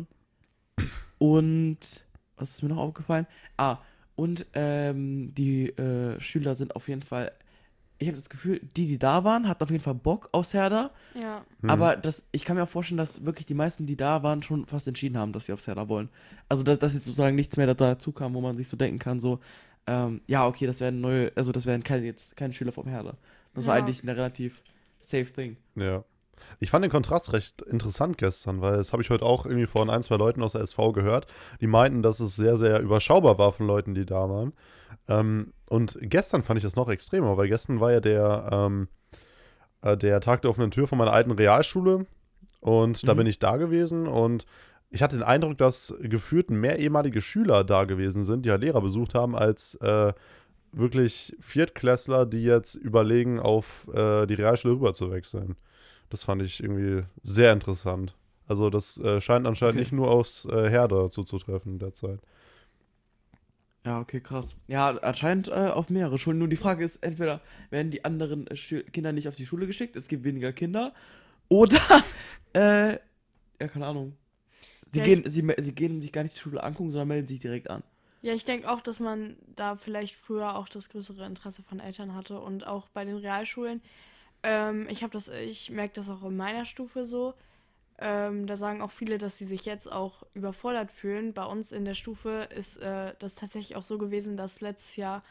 [1.19, 3.25] Und was ist mir noch aufgefallen?
[3.57, 3.77] Ah,
[4.15, 7.31] und ähm, die äh, Schüler sind auf jeden Fall,
[7.97, 10.91] ich habe das Gefühl, die, die da waren, hatten auf jeden Fall Bock aufs Herder.
[11.19, 11.43] Ja.
[11.61, 11.69] Hm.
[11.69, 14.67] Aber das, ich kann mir auch vorstellen, dass wirklich die meisten, die da waren, schon
[14.67, 16.09] fast entschieden haben, dass sie aufs Herder wollen.
[16.49, 19.19] Also, dass, dass jetzt sozusagen nichts mehr dazu kam, wo man sich so denken kann,
[19.19, 19.39] so,
[19.87, 23.17] ähm, ja, okay, das werden neue, also das werden keine, jetzt keine Schüler vom Herder.
[23.57, 23.83] Das war Ja.
[23.83, 24.63] eigentlich eine relativ
[24.99, 25.57] safe thing.
[25.75, 26.03] Ja.
[26.59, 29.89] Ich fand den Kontrast recht interessant gestern, weil das habe ich heute auch irgendwie von
[29.89, 31.27] ein, zwei Leuten aus der SV gehört.
[31.59, 34.53] Die meinten, dass es sehr, sehr überschaubar war von Leuten, die da waren.
[35.09, 38.87] Ähm, und gestern fand ich das noch extremer, weil gestern war ja der, ähm,
[39.81, 42.05] äh, der Tag der offenen Tür von meiner alten Realschule.
[42.61, 43.17] Und da Mhm.
[43.17, 44.45] bin ich da gewesen und
[44.89, 48.81] ich hatte den Eindruck, dass gefühlt mehr ehemalige Schüler da gewesen sind, die halt Lehrer
[48.81, 50.13] besucht haben, als äh,
[50.71, 55.55] wirklich Viertklässler, die jetzt überlegen, auf äh, die Realschule rüber zu wechseln.
[56.09, 58.15] Das fand ich irgendwie sehr interessant.
[58.47, 59.79] Also das äh, scheint anscheinend Okay.
[59.79, 62.19] nicht nur aufs äh, Herder zuzutreffen derzeit.
[63.85, 64.55] Ja, okay, krass.
[64.67, 66.39] Ja, anscheinend äh, auf mehrere Schulen.
[66.39, 69.95] Nur die Frage ist, entweder werden die anderen äh, Kinder nicht auf die Schule geschickt,
[69.95, 70.93] es gibt weniger Kinder,
[71.49, 71.79] oder,
[72.53, 74.15] äh, ja, keine Ahnung.
[74.91, 77.39] Sie, Ja, gehen, sie, sie gehen sich gar nicht die Schule angucken, sondern melden sich
[77.39, 77.83] direkt an.
[78.27, 82.13] Ja, ich denke auch, dass man da vielleicht früher auch das größere Interesse von Eltern
[82.13, 83.81] hatte und auch bei den Realschulen.
[84.43, 87.35] Ähm, ich habe das, ich merke das auch in meiner Stufe so.
[87.99, 91.33] Ähm, da sagen auch viele, dass sie sich jetzt auch überfordert fühlen.
[91.33, 95.23] Bei uns in der Stufe ist äh, das tatsächlich auch so gewesen, dass letztes Jahr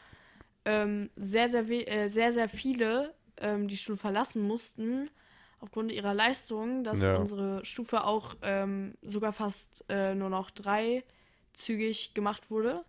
[0.65, 5.11] ähm, sehr, sehr, we- äh, sehr, sehr viele ähm, die Schule verlassen mussten
[5.59, 7.15] aufgrund ihrer Leistungen, dass Ja.
[7.19, 10.49] unsere Stufe auch ähm, sogar fast äh, nur noch
[11.57, 12.81] dreizügig gemacht wurde.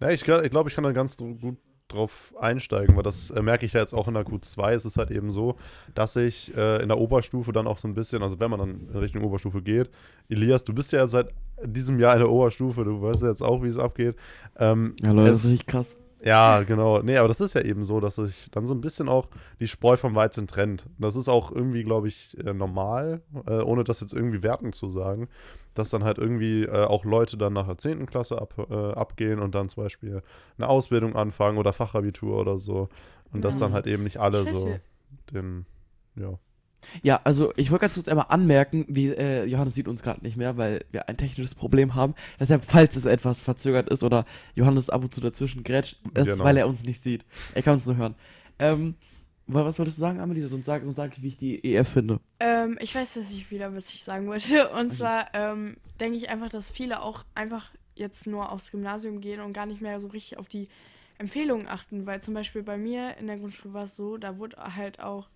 [0.00, 1.56] Na, ich glaube, ich, glaub, ich kann da ganz gut
[1.88, 4.72] drauf einsteigen, weil das äh, merke ich ja jetzt auch in der Q2.
[4.72, 5.56] Es ist halt eben so,
[5.94, 8.88] dass ich äh, in der Oberstufe dann auch so ein bisschen, also wenn man dann
[8.92, 9.90] in Richtung Oberstufe geht,
[10.28, 11.28] Elias, du bist ja seit
[11.62, 14.16] diesem Jahr in der Oberstufe, du weißt ja jetzt auch, wie es abgeht.
[14.56, 15.96] Ähm, Ja, Leute, es- das ist richtig krass.
[16.24, 17.02] Ja, genau.
[17.02, 19.28] Nee, aber das ist ja eben so, dass sich dann so ein bisschen auch
[19.60, 20.86] die Spreu vom Weizen trennt.
[20.98, 24.88] Das ist auch irgendwie, glaube ich, äh, normal, äh, ohne das jetzt irgendwie werten zu
[24.88, 25.28] sagen,
[25.74, 28.06] dass dann halt irgendwie äh, auch Leute dann nach der 10.
[28.06, 30.22] Klasse ab, abgehen und dann zum Beispiel
[30.58, 32.88] eine Ausbildung anfangen oder Fachabitur oder so.
[33.32, 33.66] Und dass Ja.
[33.66, 34.78] dann halt eben nicht alle so
[35.32, 35.66] den,
[36.14, 36.38] ja.
[37.02, 40.36] Ja, also ich wollte ganz kurz einmal anmerken, wie äh, Johannes sieht uns gerade nicht
[40.36, 42.14] mehr, weil wir ein technisches Problem haben.
[42.40, 46.44] Deshalb, falls es etwas verzögert ist oder Johannes ab und zu dazwischen grätscht, ist, Genau.
[46.44, 47.24] weil er uns nicht sieht.
[47.54, 48.14] Er kann uns nur hören.
[48.58, 48.94] Ähm,
[49.46, 50.46] wa- was wolltest du sagen, Amelie?
[50.48, 52.20] Sonst sag, sonst sag ich, wie ich die EF finde.
[52.40, 54.68] Ähm, ich weiß dass ich wieder, was ich sagen wollte.
[54.78, 59.40] Und zwar ähm, denke ich einfach, dass viele auch einfach jetzt nur aufs Gymnasium gehen
[59.40, 60.68] und gar nicht mehr so richtig auf die
[61.18, 62.06] Empfehlungen achten.
[62.06, 65.28] Weil zum Beispiel bei mir in der Grundschule war es so, da wurde halt auch,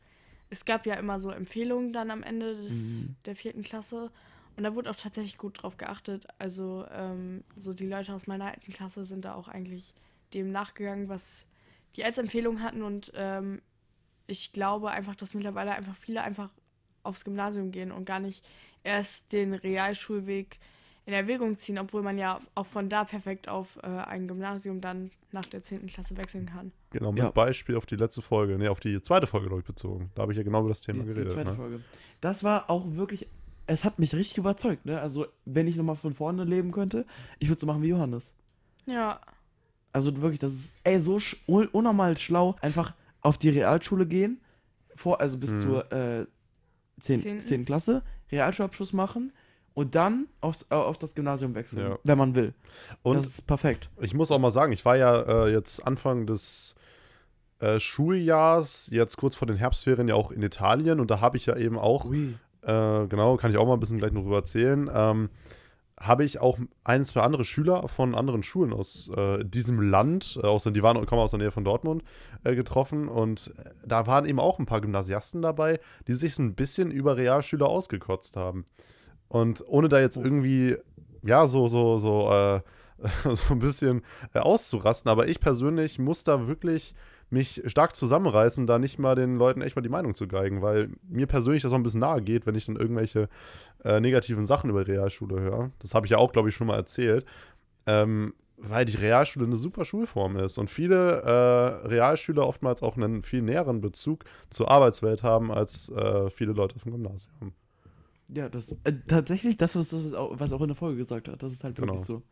[0.50, 3.16] es gab ja immer so Empfehlungen dann am Ende des, Mhm.
[3.24, 4.10] der vierten Klasse.
[4.56, 6.26] Und da wurde auch tatsächlich gut drauf geachtet.
[6.38, 9.92] Also ähm, so die Leute aus meiner alten Klasse sind da auch eigentlich
[10.32, 11.46] dem nachgegangen, was
[11.96, 12.82] die als Empfehlung hatten.
[12.82, 13.60] Und ähm,
[14.26, 16.50] ich glaube einfach, dass mittlerweile einfach viele einfach
[17.02, 18.44] aufs Gymnasium gehen und gar nicht
[18.82, 20.58] erst den Realschulweg
[21.06, 25.10] in Erwägung ziehen, obwohl man ja auch von da perfekt auf äh, ein Gymnasium dann
[25.32, 25.86] nach der 10.
[25.86, 26.72] Klasse wechseln kann.
[26.90, 27.30] Genau, mit Ja.
[27.30, 30.10] Beispiel auf die letzte Folge, nee, auf die zweite Folge, glaube ich, bezogen.
[30.14, 31.32] Da habe ich ja genau über das Thema Die, die geredet.
[31.32, 31.56] zweite ne?
[31.56, 31.80] Folge.
[32.20, 33.28] Das war auch wirklich,
[33.66, 35.00] es hat mich richtig überzeugt, ne?
[35.00, 37.06] Also, wenn ich nochmal von vorne leben könnte,
[37.38, 38.34] ich würde so machen wie Johannes.
[38.86, 39.20] Ja,
[39.92, 44.40] Also wirklich, das ist ey, so sch un unnormal schlau, einfach auf die Realschule gehen,
[44.96, 45.60] vor, also bis Mhm.
[45.60, 46.26] zur äh,
[47.00, 47.18] 10.
[47.20, 47.42] Zehnten.
[47.42, 47.64] 10.
[47.64, 49.32] Klasse, Realschulabschluss machen
[49.76, 51.98] und dann aufs, äh, auf das Gymnasium wechseln, Ja.
[52.02, 52.54] wenn man will.
[53.02, 53.90] Und das ist perfekt.
[54.00, 56.74] Ich muss auch mal sagen, ich war ja äh, jetzt Anfang des
[57.58, 61.44] äh, Schuljahrs, jetzt kurz vor den Herbstferien, ja auch in Italien und da habe ich
[61.44, 62.26] ja eben auch, äh,
[62.62, 65.28] genau, kann ich auch mal ein bisschen gleich noch drüber erzählen, ähm,
[66.00, 70.46] habe ich auch ein, zwei andere Schüler von anderen Schulen aus äh, diesem Land, äh,
[70.46, 72.02] aus, die waren, kommen aus der Nähe von Dortmund,
[72.44, 73.52] getroffen und
[73.84, 77.66] da waren eben auch ein paar Gymnasiasten dabei, die sich so ein bisschen über Realschüler
[77.68, 78.64] ausgekotzt haben.
[79.28, 80.22] Und ohne da jetzt Oh.
[80.22, 80.76] irgendwie,
[81.22, 82.60] ja, so, so, so, äh,
[83.34, 84.02] so ein bisschen
[84.34, 86.94] äh, auszurasten, aber ich persönlich muss da wirklich
[87.28, 90.90] mich stark zusammenreißen, da nicht mal den Leuten echt mal die Meinung zu geigen, weil
[91.08, 93.28] mir persönlich das auch ein bisschen nahe geht, wenn ich dann irgendwelche
[93.84, 95.70] äh, negativen Sachen über Realschule höre.
[95.80, 97.26] Das habe ich ja auch, glaube ich, schon mal erzählt.
[97.86, 103.22] Ähm, weil die Realschule eine super Schulform ist und viele äh, Realschüler oftmals auch einen
[103.22, 107.52] viel näheren Bezug zur Arbeitswelt haben als äh, viele Leute vom Gymnasium.
[108.34, 111.28] Ja, das äh, tatsächlich, das ist das, auch, was er auch in der Folge gesagt
[111.28, 111.42] hat.
[111.42, 112.20] Das ist halt wirklich Genau.
[112.20, 112.22] so.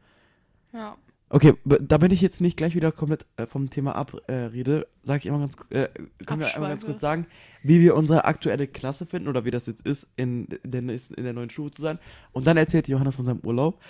[0.72, 0.96] ja.
[1.30, 5.26] Okay, damit ich jetzt nicht gleich wieder komplett äh, vom Thema abrede, äh, sage ich
[5.26, 5.88] immer ganz, äh,
[6.26, 7.26] können wir einmal ganz kurz sagen,
[7.62, 11.24] wie wir unsere aktuelle Klasse finden oder wie das jetzt ist, in der, nächsten, in
[11.24, 11.98] der neuen Stufe zu sein.
[12.32, 13.80] Und dann erzählt Johannes von seinem Urlaub.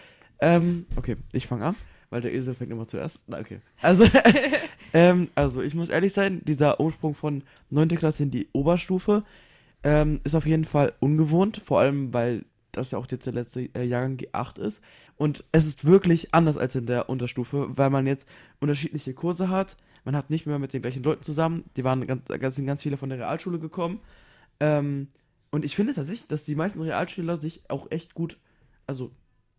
[0.40, 1.74] Ähm, okay, ich fange an,
[2.08, 3.24] weil der Esel fängt immer zuerst.
[3.26, 3.60] Na, okay.
[3.82, 4.06] Also,
[4.94, 7.88] ähm, also ich muss ehrlich sein, dieser Umsprung von 9.
[7.88, 9.24] Klasse in die Oberstufe
[9.84, 13.62] ähm, ist auf jeden Fall ungewohnt, vor allem weil das ja auch jetzt der letzte
[13.74, 14.82] äh, Jahrgang G8 ist.
[15.16, 18.28] Und es ist wirklich anders als in der Unterstufe, weil man jetzt
[18.60, 19.76] unterschiedliche Kurse hat.
[20.04, 21.64] Man hat nicht mehr mit den gleichen Leuten zusammen.
[21.76, 24.00] Die waren ganz, ganz, sind ganz viele von der Realschule gekommen.
[24.58, 25.08] Ähm,
[25.50, 28.38] und ich finde tatsächlich, dass die meisten Realschüler sich auch echt gut,
[28.86, 29.12] also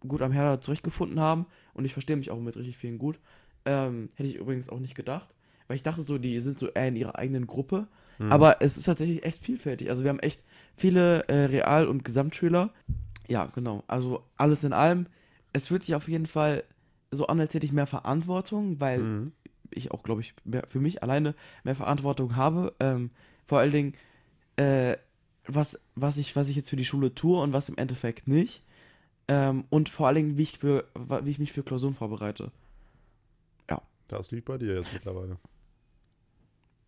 [0.05, 1.45] gut am Herder zurechtgefunden haben.
[1.73, 3.19] Und ich verstehe mich auch mit richtig vielen gut.
[3.63, 5.29] Ähm, hätte ich übrigens auch nicht gedacht.
[5.67, 7.87] Weil ich dachte so, die sind so eher in ihrer eigenen Gruppe.
[8.19, 8.31] Mhm.
[8.31, 9.89] Aber es ist tatsächlich echt vielfältig.
[9.89, 10.43] Also wir haben echt
[10.75, 12.71] viele äh, Real- und Gesamtschüler.
[13.27, 13.83] Ja, genau.
[13.87, 15.07] Also alles in allem.
[15.53, 16.63] Es fühlt sich auf jeden Fall
[17.11, 19.31] so an, als hätte ich mehr Verantwortung, weil Mhm.
[19.71, 22.73] ich auch, glaube ich, mehr, für mich alleine mehr Verantwortung habe.
[22.79, 23.11] Ähm,
[23.45, 23.93] vor allen Dingen,
[24.57, 24.97] äh,
[25.47, 28.63] was, was, ich, was ich jetzt für die Schule tue und was im Endeffekt nicht.
[29.27, 32.51] Ähm, und vor allen Dingen, wie ich, für, wie ich mich für Klausuren vorbereite.
[34.07, 35.37] Das liegt bei dir jetzt mittlerweile.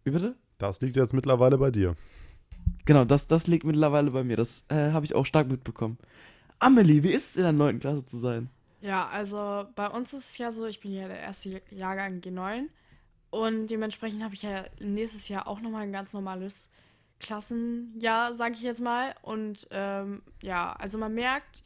[0.04, 0.36] Wie bitte?
[0.58, 1.96] Das liegt jetzt mittlerweile bei dir.
[2.86, 4.38] Genau, das, das liegt mittlerweile bei mir.
[4.38, 5.98] Das äh, habe ich auch stark mitbekommen.
[6.60, 7.80] Amelie, wie ist es in der 9.
[7.80, 8.50] Klasse zu sein?
[8.82, 12.67] Ja, also bei uns ist es ja so, ich bin ja der erste Jahrgang G9
[13.30, 16.70] und dementsprechend habe ich ja nächstes Jahr auch nochmal ein ganz normales
[17.20, 19.13] Klassenjahr, sage ich jetzt mal.
[19.22, 21.63] Und ähm, ja, also man merkt,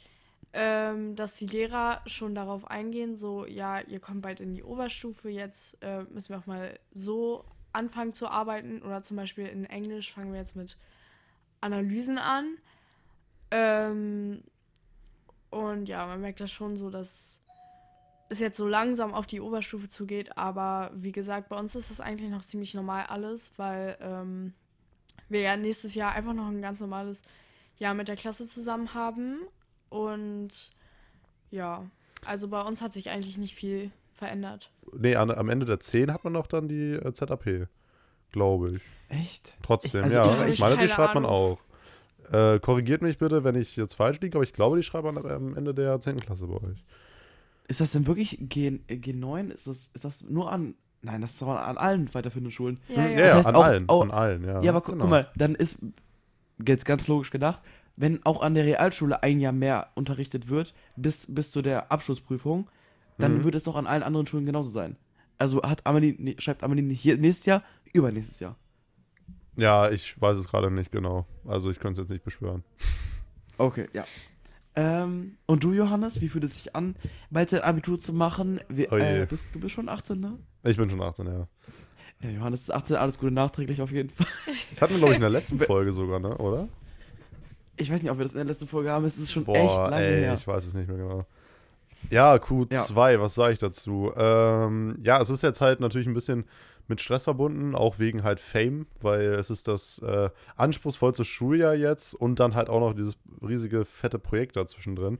[0.53, 5.29] ähm, dass die Lehrer schon darauf eingehen, so, ja, ihr kommt bald in die Oberstufe,
[5.29, 8.81] jetzt äh, müssen wir auch mal so anfangen zu arbeiten.
[8.81, 10.77] Oder zum Beispiel in Englisch fangen wir jetzt mit
[11.61, 12.57] Analysen an.
[13.51, 14.43] Ähm,
[15.49, 17.41] und ja, man merkt das schon so, dass
[18.29, 20.37] es jetzt so langsam auf die Oberstufe zugeht.
[20.37, 24.53] Aber wie gesagt, bei uns ist das eigentlich noch ziemlich normal alles, weil ähm,
[25.27, 27.21] wir ja nächstes Jahr einfach noch ein ganz normales
[27.77, 29.39] Jahr mit der Klasse zusammen haben.
[29.89, 30.71] Und
[31.49, 31.85] ja,
[32.25, 33.91] also bei uns hat sich eigentlich nicht viel
[34.25, 34.71] verändert.
[34.97, 37.67] Nee, an, am Ende der 10 hat man doch dann die äh, ZAP,
[38.31, 38.81] glaube ich.
[39.09, 39.57] Echt?
[39.63, 40.45] Trotzdem, Ich- also ja.
[40.47, 41.57] ich- meine, die schreibt man Ahnung.
[42.31, 42.31] auch.
[42.31, 45.17] Äh, korrigiert mich bitte, wenn ich jetzt falsch liege, aber ich glaube, die schreibt man
[45.25, 46.19] am Ende der 10.
[46.21, 46.85] Klasse bei euch.
[47.67, 49.49] Ist das denn wirklich G, äh, G9?
[49.51, 50.75] Ist das, ist das nur an.
[51.01, 52.79] Nein, das ist aber an allen weiterführenden Schulen.
[52.89, 53.17] Ja, ja.
[53.19, 53.89] Das heißt an auch- allen.
[53.89, 54.61] auch- an allen, ja.
[54.61, 55.03] Ja, aber gu genau.
[55.03, 55.79] guck mal, dann ist
[56.65, 57.61] jetzt ganz logisch gedacht,
[57.97, 62.69] wenn auch an der Realschule ein Jahr mehr unterrichtet wird, bis, bis zu der Abschlussprüfung,
[63.21, 63.43] dann Mhm.
[63.43, 64.97] wird es doch an allen anderen Schulen genauso sein.
[65.37, 68.57] Also hat Amelie, nee, schreibt Amelie nicht hier nächstes Jahr, übernächstes Jahr.
[69.57, 71.25] Ja, ich weiß es gerade nicht genau.
[71.45, 72.63] Also ich könnte es jetzt nicht beschwören.
[73.57, 74.03] Okay, ja.
[74.75, 76.95] Ähm, und du, Johannes, wie fühlt es sich an,
[77.29, 78.59] bald dein Abitur zu machen?
[78.69, 80.39] Wie, Oh äh, bist, du bist schon 18, ne?
[80.63, 81.47] Ich bin schon 18, ja.
[82.23, 84.25] Ja, Johannes ist 18, alles Gute nachträglich auf jeden Fall.
[84.71, 86.35] Das hatten wir, glaube ich, in der letzten Folge sogar, ne?
[86.37, 86.69] Oder?
[87.77, 89.55] Ich weiß nicht, ob wir das in der letzten Folge haben, es ist schon Boah,
[89.57, 90.35] echt lange ey, her.
[90.35, 91.25] ich weiß es nicht mehr genau.
[92.09, 94.11] Ja, Q2, was sage ich dazu?
[94.15, 96.45] Ähm, ja, es ist jetzt halt natürlich ein bisschen
[96.87, 102.13] mit Stress verbunden, auch wegen halt Fame, weil es ist das äh, anspruchsvollste Schuljahr jetzt
[102.13, 105.19] und dann halt auch noch dieses riesige, fette Projekt dazwischen drin.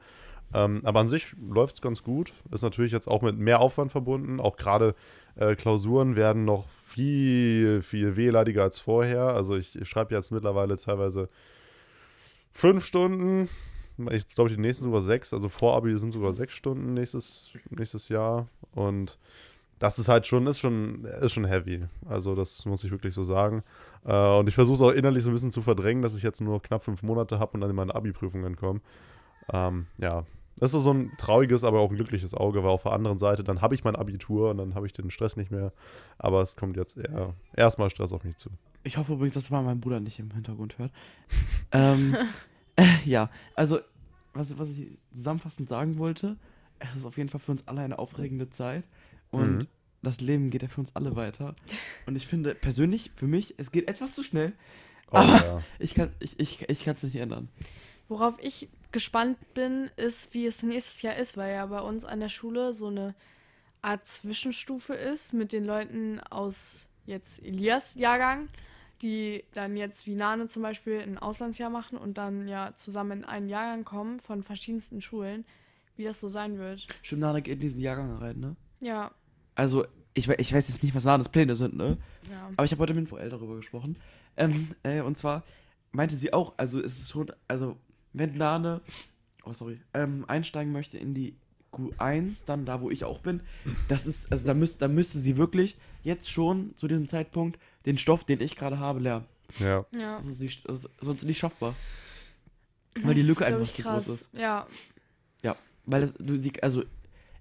[0.54, 2.34] Ähm, aber an sich läuft es ganz gut.
[2.52, 4.40] Ist natürlich jetzt auch mit mehr Aufwand verbunden.
[4.40, 4.96] Auch gerade
[5.36, 9.28] äh, Klausuren werden noch viel, viel wehleidiger als vorher.
[9.28, 11.30] Also ich, ich schreibe jetzt mittlerweile teilweise
[12.52, 13.50] fünf Stunden.
[14.12, 15.34] Ich glaube, die nächsten sogar sechs.
[15.34, 18.48] Also Vorabi sind sogar sechs Stunden nächstes, nächstes Jahr.
[18.74, 19.18] Und
[19.80, 21.86] das ist halt schon, ist schon, ist schon heavy.
[22.08, 23.64] Also das muss ich wirklich so sagen.
[24.06, 26.42] Äh, und ich versuche es auch innerlich so ein bisschen zu verdrängen, dass ich jetzt
[26.42, 28.82] nur knapp fünf Monate habe und dann in meine Abi-Prüfungen komme.
[29.52, 30.26] Ähm, ja,
[30.58, 33.44] das ist so ein trauriges, aber auch ein glückliches Auge, weil auf der anderen Seite,
[33.44, 35.74] dann habe ich mein Abitur und dann habe ich den Stress nicht mehr.
[36.20, 38.52] Aber es kommt jetzt eher erstmal Stress auf mich zu.
[38.84, 40.92] Ich hoffe übrigens, dass man meinen Bruder nicht im Hintergrund hört.
[41.72, 42.16] ähm,
[42.76, 43.80] äh, ja, also,
[44.34, 46.38] was, was ich zusammenfassend sagen wollte,
[46.80, 48.88] es ist auf jeden Fall für uns alle eine aufregende Zeit
[49.30, 49.68] und Mhm.
[50.02, 51.56] das Leben geht ja für uns alle weiter.
[52.08, 54.54] Und ich finde persönlich, für mich, es geht etwas zu schnell.
[55.12, 55.62] Oh, Aber- ja.
[55.80, 57.50] Ich kann es ich, ich kann's nicht ändern.
[58.08, 62.20] Worauf ich gespannt bin, ist, wie es nächstes Jahr ist, weil ja bei uns an
[62.20, 63.14] der Schule so eine
[63.82, 68.48] Art Zwischenstufe ist mit den Leuten aus jetzt Elias Jahrgang,
[69.02, 73.26] die dann jetzt wie Nane zum Beispiel ein Auslandsjahr machen und dann ja zusammen in
[73.26, 75.46] einen Jahrgang kommen von verschiedensten Schulen,
[75.96, 76.88] wie das so sein wird.
[77.02, 78.56] Stimmt, Nana geht in diesen Jahrgang rein, ne?
[78.80, 79.12] Ja,
[79.56, 81.98] Also, ich, ich weiß jetzt nicht, was Nanas Pläne sind, ne?
[82.30, 82.50] ja.
[82.56, 83.98] Aber ich habe heute mit Joel darüber gesprochen.
[84.36, 85.44] Ähm, äh, und zwar
[85.92, 87.78] meinte sie auch, also es ist schon, also
[88.14, 88.82] wenn Nane,
[89.46, 91.36] oh sorry, ähm, einsteigen möchte in die
[91.72, 93.42] Q1, dann da, wo ich auch bin,
[93.88, 97.98] das ist, also da, müsst, da müsste sie wirklich jetzt schon zu diesem Zeitpunkt den
[97.98, 99.26] Stoff, den ich gerade habe, lernen.
[99.60, 99.86] ja.
[99.96, 100.16] ja.
[100.16, 101.76] Also sie, das ist sonst nicht schaffbar.
[103.04, 104.06] Weil die Das Lücke glaub einfach zu krass.
[104.06, 104.30] groß ist.
[104.34, 104.68] Ja,
[105.86, 106.84] Weil das, du sie, also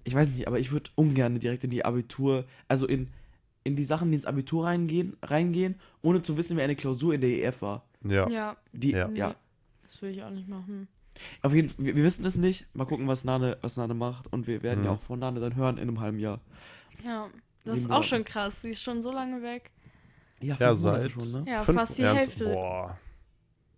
[0.03, 3.09] ich weiß nicht, aber ich würde ungern direkt in die Abitur, also in,
[3.63, 7.21] in die Sachen, die ins Abitur reingehen, reingehen, ohne zu wissen, wie eine Klausur in
[7.21, 7.85] der EF war.
[8.03, 8.27] Ja.
[8.29, 9.09] Ja, Die, Ja.
[9.13, 9.35] ja.
[9.83, 10.87] das will ich auch nicht machen.
[11.41, 12.65] Auf jeden Fall, wir, wir wissen das nicht.
[12.73, 14.31] Mal gucken, was Nane, was Nane macht.
[14.31, 14.85] Und wir werden Mhm.
[14.85, 16.39] ja auch von Nane dann hören in einem halben Jahr.
[17.05, 17.27] Ja,
[17.63, 18.07] das Sieben ist auch Monate.
[18.07, 18.61] schon krass.
[18.61, 19.71] Sie ist schon so lange weg.
[20.39, 21.43] Ja, Ja, seit schon, ne?
[21.47, 22.45] Ja, fünf, fast die ernst- Hälfte.
[22.45, 22.97] Boah.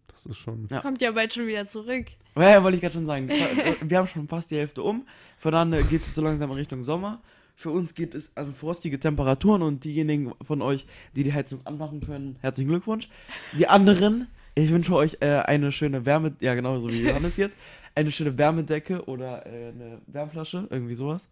[0.08, 0.68] Das ist schon.
[0.70, 0.80] Ja.
[0.82, 2.06] Kommt ja bald schon wieder zurück.
[2.36, 3.28] Ja, ja, wollte ich gerade schon sagen.
[3.30, 5.06] Äh, Wir haben schon fast die Hälfte um.
[5.38, 7.22] Für Nane geht es so langsam in Richtung Sommer.
[7.56, 12.02] Für uns geht es an frostige Temperaturen und diejenigen von euch, die die Heizung anmachen
[12.02, 13.10] können, herzlichen Glückwunsch.
[13.58, 17.58] Die anderen, ich wünsche euch äh, eine schöne Wärme, ja genau so wie Johannes jetzt,
[17.96, 21.30] eine schöne Wärmedecke oder äh, eine Wärmflasche, irgendwie sowas.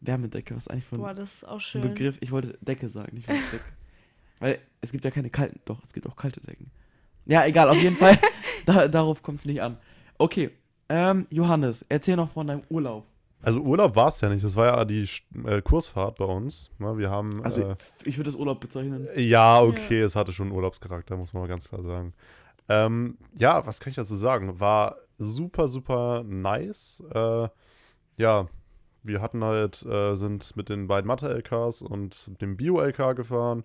[0.00, 1.82] Wärmedecke, was ist eigentlich für ein Boah, das ist auch schön.
[1.82, 2.18] Begriff?
[2.20, 3.60] Ich wollte Decke sagen, nicht Decke.
[4.38, 6.70] Weil es gibt ja keine kalten, doch, es gibt auch kalte Decken.
[7.26, 8.18] Ja, egal, auf jeden Fall,
[8.66, 9.78] da, darauf kommt es nicht an.
[10.18, 10.50] Okay,
[10.88, 13.06] ähm, Johannes, erzähl noch von deinem Urlaub.
[13.44, 14.42] Also Urlaub war es ja nicht.
[14.42, 15.06] Das war ja die
[15.44, 16.70] äh, Kursfahrt bei uns.
[16.78, 17.44] Ne, wir haben.
[17.44, 19.06] Also, äh, ich würde das Urlaub bezeichnen.
[19.16, 22.14] Ja, okay, es hatte schon einen Urlaubscharakter, muss man mal ganz klar sagen.
[22.68, 24.58] Ähm, ja, was kann ich dazu sagen?
[24.60, 27.02] War super, super nice.
[27.12, 27.48] Äh,
[28.16, 28.46] ja,
[29.02, 33.64] wir hatten halt, äh, sind mit den beiden Mathe-LKs und dem Bio-LK gefahren,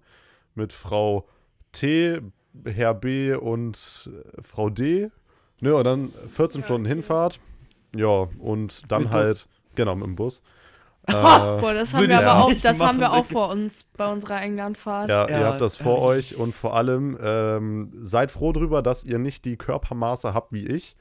[0.56, 1.28] mit Frau
[1.72, 2.22] T,
[2.66, 5.10] Herr B und äh, Frau D.
[5.62, 6.96] Ne, und dann 14 Ja, Stunden okay.
[6.96, 7.40] Hinfahrt.
[7.96, 9.20] Ja, und dann Mit Bus.
[9.20, 10.42] halt, genau, mit dem Bus.
[11.08, 14.42] Äh, Boah, das haben wir aber auch, das haben wir auch vor uns bei unserer
[14.42, 15.10] Englandfahrt.
[15.10, 19.04] Ja, ihr Ja, habt das vor euch und vor allem ähm, seid froh drüber, dass
[19.04, 20.96] ihr nicht die Körpermaße habt wie ich.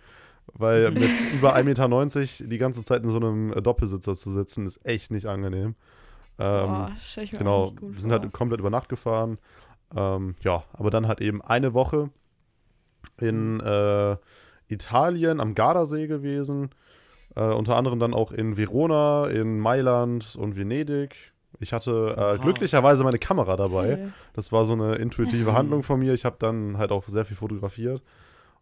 [0.54, 4.66] Weil mit über 1,90 Meter die ganze Zeit in so einem äh, Doppelsitzer zu sitzen,
[4.66, 5.74] ist echt nicht angenehm.
[6.38, 8.20] Ähm, Boah, ich mir auch genau, nicht gut wir sind vor.
[8.20, 9.38] halt komplett über Nacht gefahren.
[9.94, 12.10] Ähm, ja, aber dann halt eben eine Woche
[13.20, 14.16] in äh,
[14.68, 16.70] Italien am Gardasee gewesen.
[17.36, 21.14] Äh, unter anderem dann auch in Verona, in Mailand und Venedig.
[21.60, 23.88] Ich hatte äh, glücklicherweise meine Kamera dabei.
[23.88, 24.12] Geil.
[24.34, 26.14] Das war so eine intuitive Handlung von mir.
[26.14, 28.02] Ich habe dann halt auch sehr viel fotografiert.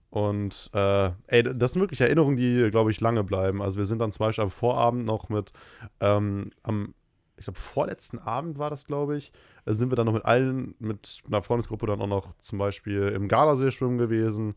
[0.08, 3.60] Und äh, ey, das sind wirklich Erinnerungen, die, glaube ich, lange bleiben.
[3.60, 5.52] Also wir sind dann zum Beispiel am Vorabend noch mit,
[6.00, 6.94] ähm, am,
[7.36, 9.32] ich glaube, vorletzten Abend war das, glaube ich,
[9.66, 13.08] äh, sind wir dann noch mit allen, mit einer Freundesgruppe dann auch noch zum Beispiel
[13.08, 14.54] im Gardasee schwimmen gewesen.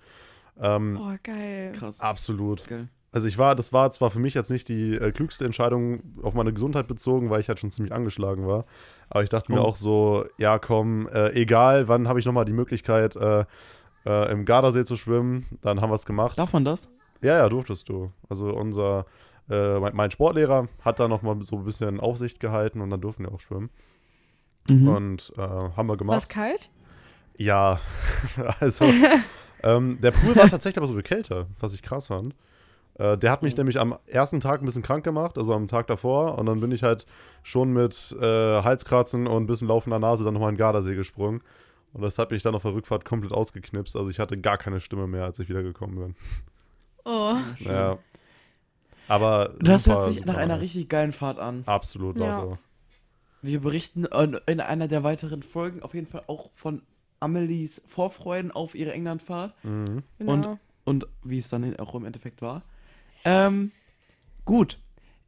[0.62, 1.72] Ähm, Oh, geil.
[1.74, 2.00] Krass.
[2.00, 2.66] Absolut.
[2.68, 2.88] Geil.
[3.12, 6.34] Also ich war, das war zwar für mich jetzt nicht die äh, klügste Entscheidung auf
[6.36, 8.66] meine Gesundheit bezogen, weil ich halt schon ziemlich angeschlagen war.
[9.10, 9.66] Aber ich dachte mir Oh.
[9.66, 13.46] auch so, ja komm, äh, egal, wann habe ich nochmal die Möglichkeit, äh,
[14.06, 16.38] äh, im Gardasee zu schwimmen, dann haben wir es gemacht.
[16.38, 16.90] Darf man das?
[17.22, 18.12] Ja, ja, durftest du.
[18.30, 19.06] Also unser,
[19.50, 23.24] äh, mein, mein Sportlehrer hat da nochmal so ein bisschen Aufsicht gehalten und dann durften
[23.26, 23.72] wir auch schwimmen.
[24.70, 24.88] Mhm.
[24.88, 26.20] Und äh, haben wir War gemacht.
[26.20, 26.70] es kalt?
[27.38, 27.80] Ja,
[28.60, 28.86] also
[29.64, 32.36] ähm, der Pool war tatsächlich aber sogar kälter, was ich krass fand.
[33.00, 33.58] Äh, der hat mich Oh.
[33.58, 36.38] nämlich am ersten Tag ein bisschen krank gemacht, also am Tag davor.
[36.38, 37.06] Und dann bin ich halt
[37.42, 41.42] schon mit äh, Halskratzen und ein bisschen laufender Nase dann nochmal in den Gardasee gesprungen.
[41.94, 43.96] Und das hat mich dann auf der Rückfahrt komplett ausgeknipst.
[43.96, 46.16] Also ich hatte gar keine Stimme mehr, als ich wiedergekommen bin.
[47.06, 47.36] Oh.
[47.58, 47.68] Schön.
[47.72, 47.98] Ja.
[49.08, 50.64] Aber Das super, hört sich super nach einer nice.
[50.66, 51.64] richtig geilen Fahrt an.
[51.66, 52.34] Absolut, Ja.
[52.34, 52.58] so.
[53.42, 56.82] Wir berichten in in einer der weiteren Folgen auf jeden Fall auch von
[57.22, 60.04] Amelies Vorfreuden auf ihre Englandfahrt Mhm.
[60.20, 60.32] Genau.
[60.34, 62.64] Und- und wie es dann auch im Endeffekt war.
[63.26, 63.72] Ähm,
[64.46, 64.80] gut.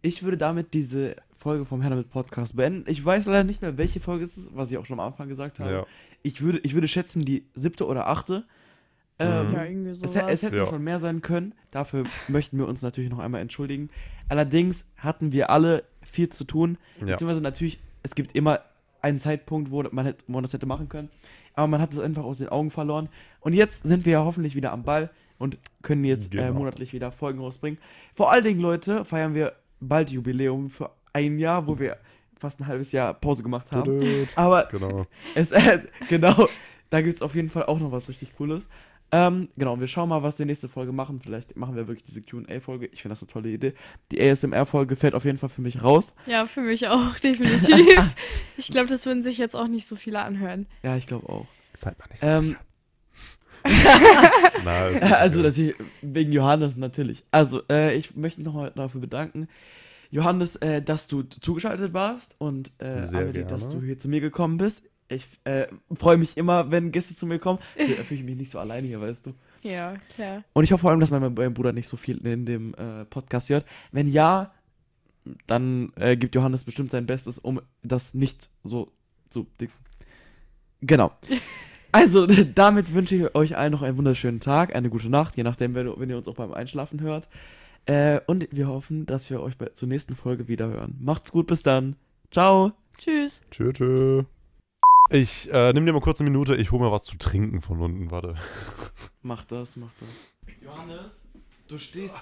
[0.01, 2.89] Ich würde damit diese Folge vom Herr mit Podcast beenden.
[2.89, 5.27] Ich weiß leider nicht mehr, welche Folge es ist, was ich auch schon am Anfang
[5.27, 5.71] gesagt habe.
[5.71, 5.85] Ja.
[6.23, 8.45] Ich, würde, ich würde schätzen, die siebte oder achte.
[9.19, 9.53] Ähm, Mhm.
[9.53, 10.15] ja, irgendwie es, sowas.
[10.15, 10.65] hä- es hätten Ja.
[10.65, 11.53] schon mehr sein können.
[11.69, 13.89] Dafür möchten wir uns natürlich noch einmal entschuldigen.
[14.29, 16.77] Allerdings hatten wir alle viel zu tun.
[16.99, 17.05] Ja.
[17.07, 18.61] Beziehungsweise natürlich, es gibt immer
[19.01, 21.09] einen Zeitpunkt, wo man, hätte, wo man das hätte machen können.
[21.53, 23.09] Aber man hat es einfach aus den Augen verloren.
[23.39, 25.09] Und jetzt sind wir ja hoffentlich wieder am Ball
[25.41, 26.53] und können jetzt äh, Genau.
[26.53, 27.79] monatlich wieder Folgen rausbringen.
[28.13, 31.97] Vor allen Dingen, Leute, feiern wir bald Jubiläum für ein Jahr, wo wir
[32.39, 33.99] fast ein halbes Jahr Pause gemacht haben.
[33.99, 34.29] Tudut.
[34.35, 35.05] Aber Genau.
[35.35, 36.47] es, äh, genau,
[36.89, 38.69] da gibt es auf jeden Fall auch noch was richtig Cooles.
[39.13, 41.19] Ähm, genau, wir schauen mal, was wir nächste Folge machen.
[41.19, 42.85] Vielleicht machen wir wirklich diese QA-Folge.
[42.93, 43.73] Ich finde das eine tolle Idee.
[44.11, 46.13] Die ASMR-Folge fällt auf jeden Fall für mich raus.
[46.27, 48.15] Ja, für mich auch, definitiv.
[48.55, 50.65] ich glaube, das würden sich jetzt auch nicht so viele anhören.
[50.81, 51.45] Ja, ich glaube auch.
[51.73, 52.59] Seid mal nicht so Ähm, sicher.
[54.63, 54.71] Na,
[55.17, 55.47] also okay.
[55.47, 57.23] natürlich wegen Johannes natürlich.
[57.31, 59.47] Also äh, ich möchte mich nochmal dafür bedanken,
[60.11, 64.57] Johannes, äh, dass du zugeschaltet warst und äh, Amelie, dass du hier zu mir gekommen
[64.57, 64.83] bist.
[65.07, 67.59] Ich äh, freue mich immer, wenn Gäste zu mir kommen.
[67.77, 69.33] Da fühle ich mich nicht so alleine hier, weißt du.
[69.61, 70.43] Ja, klar.
[70.53, 73.05] Und ich hoffe vor allem, dass mein, mein Bruder nicht so viel in dem äh,
[73.05, 73.65] Podcast hört.
[73.91, 74.53] Wenn ja,
[75.47, 78.91] dann äh, gibt Johannes bestimmt sein Bestes, um das nicht so
[79.29, 79.83] zu dixen.
[80.81, 81.11] Genau.
[81.91, 82.25] Also,
[82.55, 85.91] damit wünsche ich euch allen noch einen wunderschönen Tag, eine gute Nacht, je nachdem, wenn,
[85.99, 87.27] wenn ihr uns auch beim Einschlafen hört.
[87.85, 90.97] Äh, und wir hoffen, dass wir euch bei, zur nächsten Folge wieder hören.
[90.99, 91.95] Macht's gut, bis dann.
[92.31, 92.73] Ciao.
[92.97, 93.41] Tschüss.
[93.51, 94.23] Tschö, tschö.
[95.09, 97.81] Ich äh, nimm dir mal kurz eine Minute, ich hole mir was zu trinken von
[97.81, 98.35] unten, warte.
[99.23, 100.09] Mach das, mach das.
[100.61, 101.27] Johannes,
[101.67, 102.15] du stehst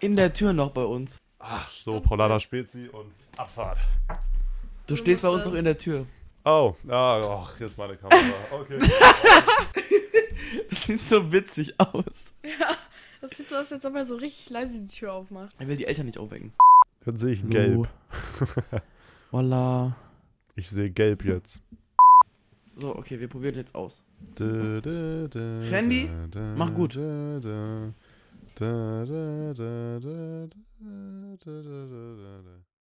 [0.00, 1.18] in der Tür noch bei uns.
[1.38, 3.78] Ach, so, Paulana Spezi und Abfahrt.
[4.86, 6.06] Du, Du stehst bei uns noch in der Tür.
[6.44, 8.32] Oh, ah, ach, jetzt meine Kamera.
[8.50, 8.78] Okay.
[10.70, 12.32] Das sieht so witzig aus.
[13.20, 15.54] Das sieht so aus, als ob er so richtig leise die Tür aufmacht.
[15.58, 16.52] Er will die Eltern nicht aufwecken.
[17.04, 17.88] Jetzt sehe ich gelb.
[19.30, 19.96] Voila.
[20.56, 21.62] Ich sehe gelb jetzt.
[22.76, 24.02] So, okay, wir probieren jetzt aus.
[24.36, 26.96] Da, da, da, Randy, da, da, mach gut.
[26.96, 27.92] Da, da,
[28.54, 30.46] da, da, da, da,
[31.36, 32.69] da, da, da.